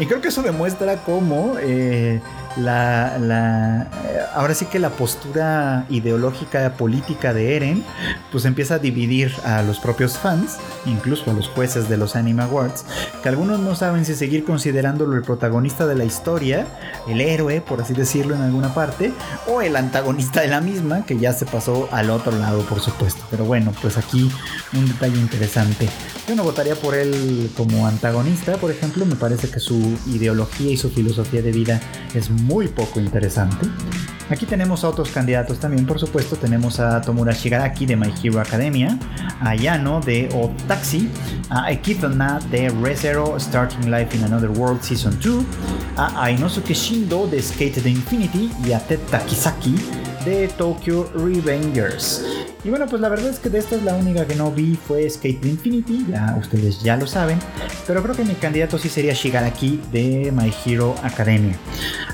[0.00, 2.20] Y creo que eso demuestra cómo eh,
[2.56, 7.84] la, eh, ahora sí que la postura ideológica política de Eren,
[8.32, 12.42] pues empieza a dividir a los propios fans, incluso a los jueces de los Anime
[12.42, 12.84] Awards,
[13.22, 16.66] que algunos no saben si seguir considerándolo el protagonista de la historia,
[17.08, 19.12] el héroe, por así decirlo en alguna parte,
[19.46, 23.22] o el antagonista de la misma, que ya se pasó al otro lado, por supuesto.
[23.30, 24.30] Pero bueno, pues aquí
[24.72, 25.88] un detalle interesante.
[26.28, 30.76] Yo no votaría por él como antagonista, por ejemplo, me parece que su ideología y
[30.76, 31.80] su filosofía de vida
[32.14, 33.66] es muy poco interesante.
[34.30, 36.36] Aquí tenemos a otros candidatos también, por supuesto.
[36.36, 38.96] Tenemos a Tomura Shigaraki de My Hero Academia,
[39.40, 41.10] a Yano de Old Taxi,
[41.48, 45.44] a Ekitona de ReZero Starting Life in Another World Season 2,
[45.96, 49.74] a Ainosuke Shindo de Skate the Infinity y a Ted Takisaki
[50.24, 52.22] de Tokyo Revengers.
[52.62, 55.08] Y bueno, pues la verdad es que de estas la única que no vi fue
[55.08, 57.38] Skate Infinity, ya ustedes ya lo saben,
[57.86, 61.56] pero creo que mi candidato sí sería Shigaraki de My Hero Academia.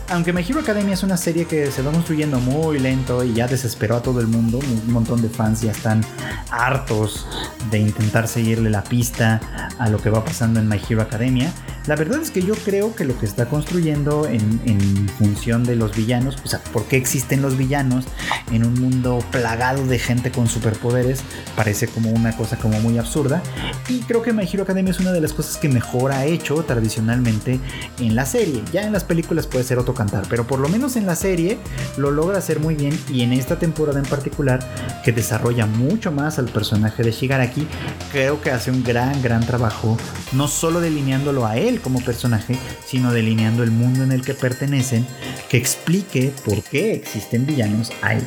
[0.08, 3.48] Aunque My Hero Academia es una serie que se va construyendo muy lento y ya
[3.48, 6.04] desesperó a todo el mundo, un montón de fans ya están
[6.50, 7.26] hartos
[7.72, 9.40] de intentar seguirle la pista
[9.78, 11.52] a lo que va pasando en My Hero Academia.
[11.86, 15.96] La verdad es que yo creo que lo que está construyendo en, función de los
[15.96, 18.04] villanos, o sea, ¿por qué existen los villanos
[18.52, 21.22] en un mundo plagado de gente con superpoderes?
[21.56, 23.42] Parece como una cosa como muy absurda.
[23.88, 26.62] Y creo que My Hero Academia es una de las cosas que mejor ha hecho
[26.62, 27.58] tradicionalmente
[27.98, 28.62] en la serie.
[28.72, 31.58] Ya en las películas puede ser otro cantar, pero por lo menos en la serie
[31.96, 34.60] lo logra hacer muy bien y en esta temporada en particular
[35.02, 37.66] que desarrolla mucho más al personaje de Shigaraki,
[38.12, 39.96] creo que hace un gran, gran trabajo,
[40.32, 45.06] no solo delineándolo a él, como personaje, sino delineando el mundo en el que pertenecen,
[45.48, 48.22] que explique por qué existen villanos ahí.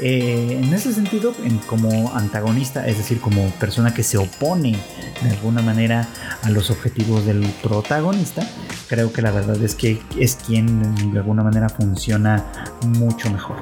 [0.00, 1.32] Eh, en ese sentido,
[1.66, 4.76] como antagonista, es decir, como persona que se opone
[5.22, 6.08] de alguna manera
[6.42, 8.46] a los objetivos del protagonista,
[8.88, 12.44] creo que la verdad es que es quien de alguna manera funciona
[12.82, 13.56] mucho mejor.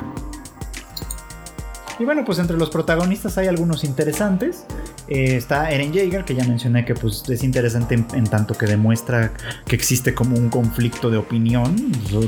[1.98, 4.64] Y bueno, pues entre los protagonistas hay algunos interesantes.
[5.08, 9.32] Eh, está Eren Jaeger, que ya mencioné que pues, es interesante en, tanto que demuestra
[9.66, 11.76] que existe como un conflicto de opinión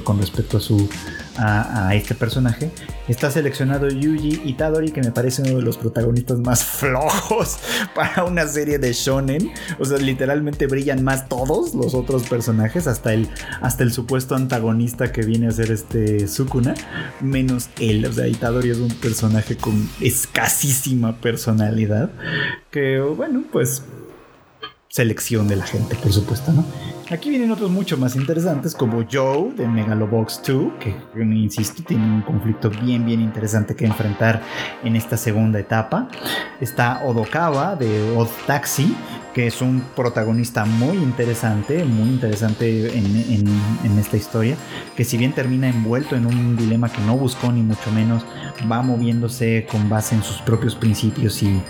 [0.05, 0.88] con respecto a su
[1.37, 2.70] a, este personaje.
[3.09, 7.59] Está seleccionado Yuji Itadori, que me parece uno de los protagonistas más flojos
[7.95, 9.53] para una serie de shonen.
[9.78, 13.28] O sea, literalmente brillan más todos los otros personajes, hasta el,
[13.61, 16.74] hasta el supuesto antagonista que viene a ser este Sukuna,
[17.20, 18.05] menos él.
[18.07, 22.11] O sea, Itadori es un personaje con escasísima personalidad,
[22.70, 23.82] que bueno, pues
[24.95, 26.64] selección de la gente, por supuesto, ¿no?
[27.11, 32.22] Aquí vienen otros mucho más interesantes como Joe de Megalobox 2, que insisto tiene un
[32.22, 34.40] conflicto bien bien interesante que enfrentar
[34.82, 36.09] en esta segunda etapa.
[36.61, 38.96] Está Odokawa de Odd Taxi,
[39.34, 44.57] que es un protagonista muy interesante, muy interesante en, esta historia,
[44.96, 48.24] que si bien termina envuelto en un dilema que no buscó ni mucho menos,
[48.70, 51.61] va moviéndose con base en sus propios principios y,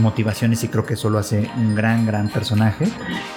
[0.00, 2.86] motivaciones y creo que eso lo hace un gran, gran personaje.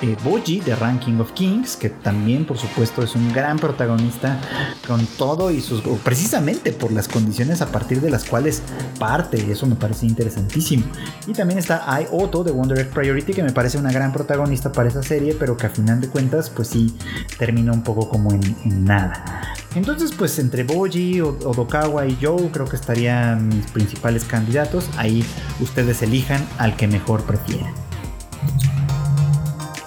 [0.01, 4.39] Eh, Boji de Ranking of Kings, que también por supuesto es un gran protagonista
[4.88, 5.82] con todo y sus...
[6.03, 8.61] precisamente por las condiciones a partir de las cuales
[8.99, 10.86] parte, eso me parece interesantísimo.
[11.28, 14.89] Y también está Ai Otto de Wonder Egg que me parece una gran protagonista para
[14.89, 16.95] esa serie, pero que a final de cuentas, pues sí,
[17.38, 19.41] termina un poco como en, nada.
[19.75, 24.89] Entonces, pues entre Boji, Odokawa y Joe, creo que estarían mis principales candidatos.
[24.97, 25.23] Ahí
[25.59, 27.73] ustedes elijan al que mejor prefieran.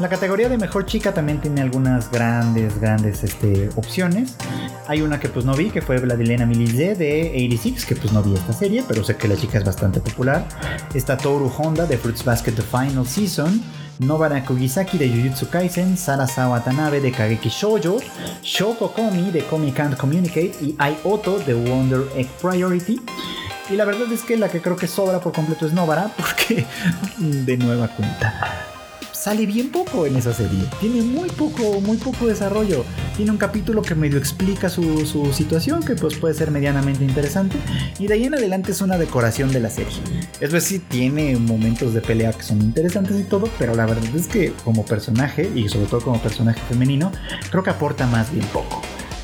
[0.01, 4.35] La categoría de mejor chica también tiene algunas grandes, grandes este, opciones.
[4.89, 8.23] Hay una que pues no vi, que fue Vladilena Milize de 86, que pues no
[8.23, 10.49] vi esta serie, pero sé que la chica es bastante popular.
[10.95, 13.63] Está Toru Honda de Fruits Basket The Final Season.
[13.99, 17.99] Nobara Kugisaki de Jujutsu Kaisen, Sarasa Watanabe de Kageki Shoujo,
[18.43, 22.99] Shoko Komi de Komi Can't Communicate y Ai Oto de Wonder Egg Priority.
[23.69, 26.65] Y la verdad es que la que creo que sobra por completo es Nobara, porque
[27.19, 28.71] de nueva cuenta
[29.21, 30.65] sale bien poco en esa serie.
[30.81, 32.85] Tiene muy poco, muy poco desarrollo.
[33.17, 34.81] Tiene un capítulo que medio explica su,
[35.33, 37.57] situación, que pues puede ser medianamente interesante.
[37.99, 39.93] Y de ahí en adelante es una decoración de la serie.
[40.41, 44.27] Es decir, tiene momentos de pelea que son interesantes y todo, pero la verdad es
[44.27, 47.13] que como personaje, y sobre todo como personaje femenino,
[47.51, 48.81] creo que aporta más bien poco.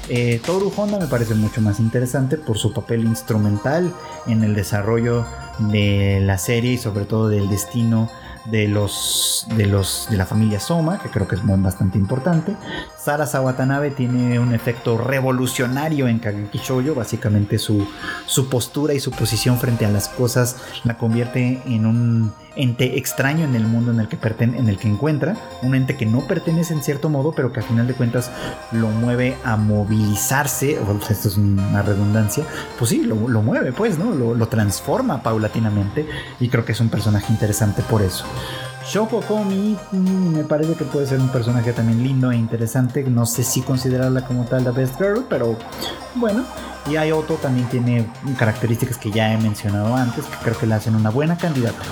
[0.09, 3.93] Eh, Toru Honda me parece mucho más interesante por su papel instrumental
[4.27, 5.27] en el desarrollo
[5.59, 8.09] de la serie y sobre todo del destino
[8.51, 12.57] de los de los de la familia Soma, que creo que es bastante importante.
[12.99, 17.87] Sara Sawatanabe tiene un efecto revolucionario en Kageki Shoujo, básicamente su,
[18.27, 23.45] su postura y su posición frente a las cosas la convierte en un ente extraño
[23.45, 26.75] en el mundo en el que en el que encuentra, un ente que no pertenece
[26.75, 28.31] en cierto modo, pero que a final de cuentas
[28.73, 30.79] lo mueve a movilizarse,
[31.11, 32.45] esto es una redundancia,
[32.79, 34.15] pues sí, lo, mueve, pues, ¿no?
[34.15, 36.07] Lo, lo transforma paulatinamente
[36.41, 38.25] y creo que es un personaje interesante por eso.
[38.89, 43.03] Shoko Komi mm, me parece que puede ser un personaje también lindo e interesante.
[43.03, 45.57] No sé si considerarla como tal la Best Girl, pero
[46.15, 46.45] bueno.
[46.89, 48.07] Y Ayoto también tiene
[48.39, 51.83] características que ya he mencionado antes, que creo que le hacen una buena candidata.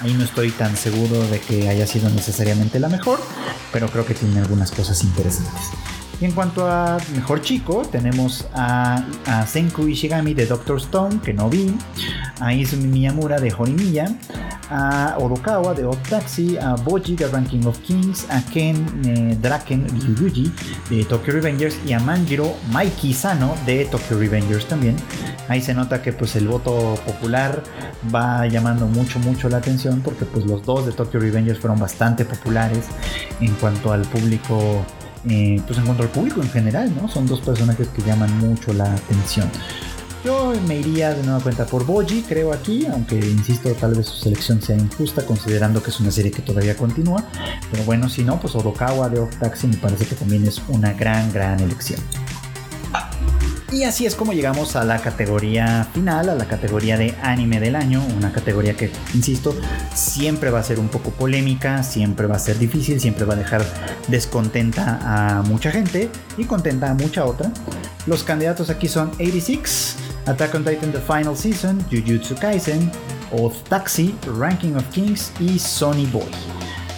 [0.00, 3.18] Ahí no estoy tan seguro de que haya sido necesariamente la mejor,
[3.72, 5.70] pero creo que tiene algunas cosas interesantes.
[6.20, 9.04] Y en cuanto a mejor chico, tenemos a,
[9.46, 11.74] Senku Ishigami de Doctor Stone, que no vi,
[12.40, 14.16] a Izumi Miyamura de Horimiya,
[14.70, 19.86] a Odokawa de Odd Taxi, a Boji de Ranking of Kings, a Ken eh, Draken
[20.16, 20.52] Ryuji
[20.88, 21.78] de Tokyo Revengers.
[21.84, 24.96] Y a Manjiro Mikey Sano de Tokyo Revengers también.
[25.48, 27.62] Ahí se nota que pues el voto popular
[28.14, 32.24] va llamando mucho mucho la atención porque pues los dos de Tokyo Revengers fueron bastante
[32.24, 32.86] populares
[33.40, 34.84] en cuanto al público
[35.24, 37.08] pues en cuanto al público en general, ¿no?
[37.08, 39.48] Son dos personajes que llaman mucho la atención.
[40.24, 44.16] Yo me iría de nueva cuenta por Boji, creo aquí, aunque insisto, tal vez su
[44.16, 47.26] selección sea injusta considerando que es una serie que todavía continúa.
[47.70, 50.94] Pero bueno, si no, pues Odokawa de Off Taxi me parece que también es una
[50.94, 52.00] gran, gran elección.
[53.74, 57.74] Y así es como llegamos a la categoría final, a la categoría de anime del
[57.74, 59.52] año, una categoría que, insisto,
[59.92, 63.36] siempre va a ser un poco polémica, siempre va a ser difícil, siempre va a
[63.36, 63.64] dejar
[64.06, 66.08] descontenta a mucha gente
[66.38, 67.50] y contenta a mucha otra.
[68.06, 69.96] Los candidatos aquí son 86,
[70.26, 72.92] Attack on Titan The Final Season, Jujutsu Kaisen,
[73.32, 76.30] Oath Taxi, Ranking of Kings y Sony Boy.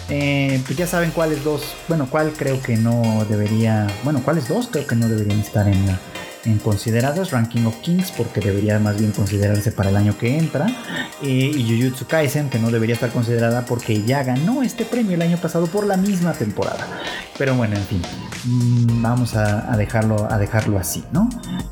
[0.09, 4.69] Eh, pues ya saben cuáles dos, bueno, cuál creo que no debería, bueno, cuáles dos
[4.71, 5.99] creo que no deberían estar en la
[6.45, 10.67] en consideradas, Ranking of Kings, porque debería más bien considerarse para el año que entra,
[11.21, 15.21] eh, y Jujutsu Kaisen, que no debería estar considerada porque ya ganó este premio el
[15.21, 16.87] año pasado por la misma temporada.
[17.37, 18.01] Pero bueno, en fin,
[18.45, 21.29] mm, vamos a, dejarlo, a dejarlo así, ¿no?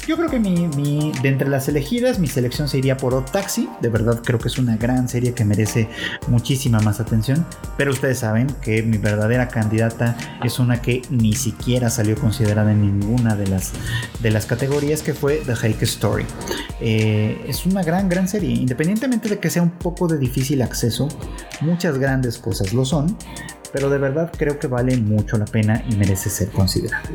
[0.07, 3.67] Yo creo que mi, de entre las elegidas, mi selección se iría por Odd Taxi,
[3.81, 5.89] de verdad creo que es una gran serie que merece
[6.27, 7.45] muchísima más atención,
[7.77, 12.81] pero ustedes saben que mi verdadera candidata es una que ni siquiera salió considerada en
[12.81, 13.71] ninguna de las,
[14.19, 14.64] de las categorías
[15.03, 16.25] que fue The Hake Story.
[16.81, 18.51] Eh, es una gran, gran serie.
[18.51, 21.07] Independientemente de que sea un poco de difícil acceso,
[21.61, 23.17] muchas grandes cosas lo son,
[23.71, 27.09] pero de verdad creo que vale mucho la pena y merece ser considerado.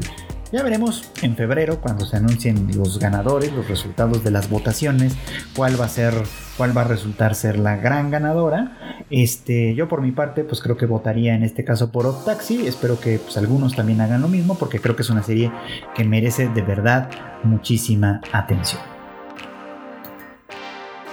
[0.52, 5.16] Ya veremos en febrero cuando se anuncien los ganadores, los resultados de las votaciones,
[5.54, 6.12] cuál va a ser,
[6.56, 9.04] cuál va a resultar ser la gran ganadora.
[9.10, 12.26] Este, yo por mi parte, pues creo que votaría en este caso por Off.
[12.50, 15.52] Espero que pues, algunos también hagan lo mismo porque creo que es una serie
[15.94, 17.08] que merece de verdad
[17.44, 18.99] muchísima atención.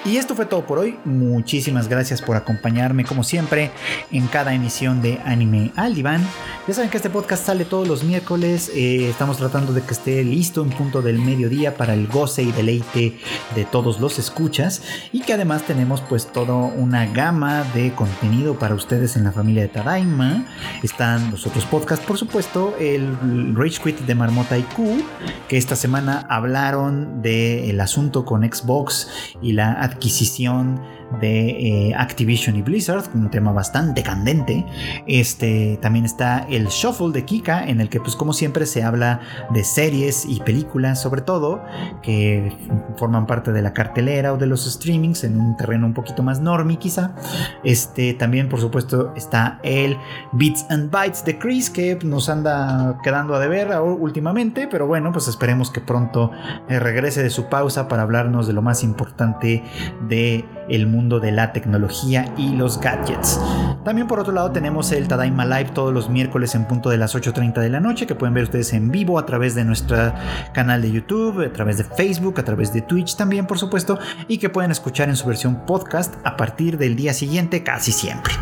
[0.07, 0.97] Y esto fue todo por hoy.
[1.03, 3.71] Muchísimas gracias por acompañarme como siempre
[4.09, 6.25] en cada emisión de Anime al Diván.
[6.65, 8.71] Ya saben que este podcast sale todos los miércoles.
[8.73, 12.53] Eh, estamos tratando de que esté listo en punto del mediodía para el goce y
[12.53, 13.19] deleite
[13.53, 14.81] de todos los escuchas.
[15.11, 19.63] Y que además tenemos pues toda una gama de contenido para ustedes en la familia
[19.63, 20.45] de Tadaima.
[20.83, 25.03] Están los otros podcasts, por supuesto, el Rage Quit de Marmota IQ,
[25.49, 29.09] que esta semana hablaron del asunto con Xbox
[29.41, 30.79] y la adquisición adquisición
[31.21, 34.65] de eh, Activision y Blizzard, un tema bastante candente.
[35.07, 39.21] Este, también está el Shuffle de Kika, en el que pues como siempre se habla
[39.51, 41.63] de series y películas, sobre todo,
[42.01, 42.51] que
[42.97, 46.39] forman parte de la cartelera o de los streamings en un terreno un poquito más
[46.41, 47.15] normie quizá.
[47.63, 49.97] Este, también por supuesto está el
[50.33, 55.27] Beats and Bytes de Chris, que nos anda quedando a deber últimamente, pero bueno, pues
[55.27, 56.31] esperemos que pronto
[56.69, 59.63] eh, regrese de su pausa para hablarnos de lo más importante
[60.07, 63.39] de el mundo de la tecnología y los gadgets.
[63.85, 67.15] También por otro lado tenemos el Tadaima Live todos los miércoles en punto de las
[67.15, 70.11] 8.30 de la noche que pueden ver ustedes en vivo a través de nuestro
[70.53, 74.39] canal de YouTube, a través de Facebook, a través de Twitch también por supuesto y
[74.39, 78.33] que pueden escuchar en su versión podcast a partir del día siguiente casi siempre.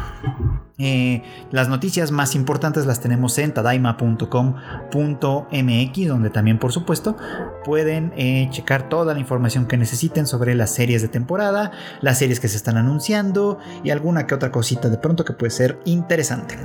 [0.77, 7.15] Eh, las noticias más importantes las tenemos en tadaima.com.mx, donde también, por supuesto,
[7.63, 11.71] pueden eh, checar toda la información que necesiten sobre las series de temporada,
[12.01, 15.51] las series que se están anunciando y alguna que otra cosita de pronto que puede
[15.51, 16.57] ser interesante.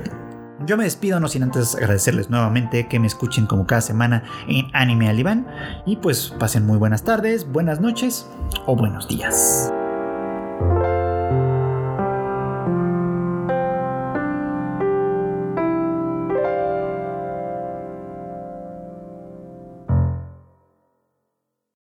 [0.65, 4.67] Yo me despido no sin antes agradecerles nuevamente que me escuchen como cada semana en
[4.73, 5.47] Anime Alibán
[5.85, 8.27] y pues pasen muy buenas tardes, buenas noches
[8.67, 9.73] o buenos días.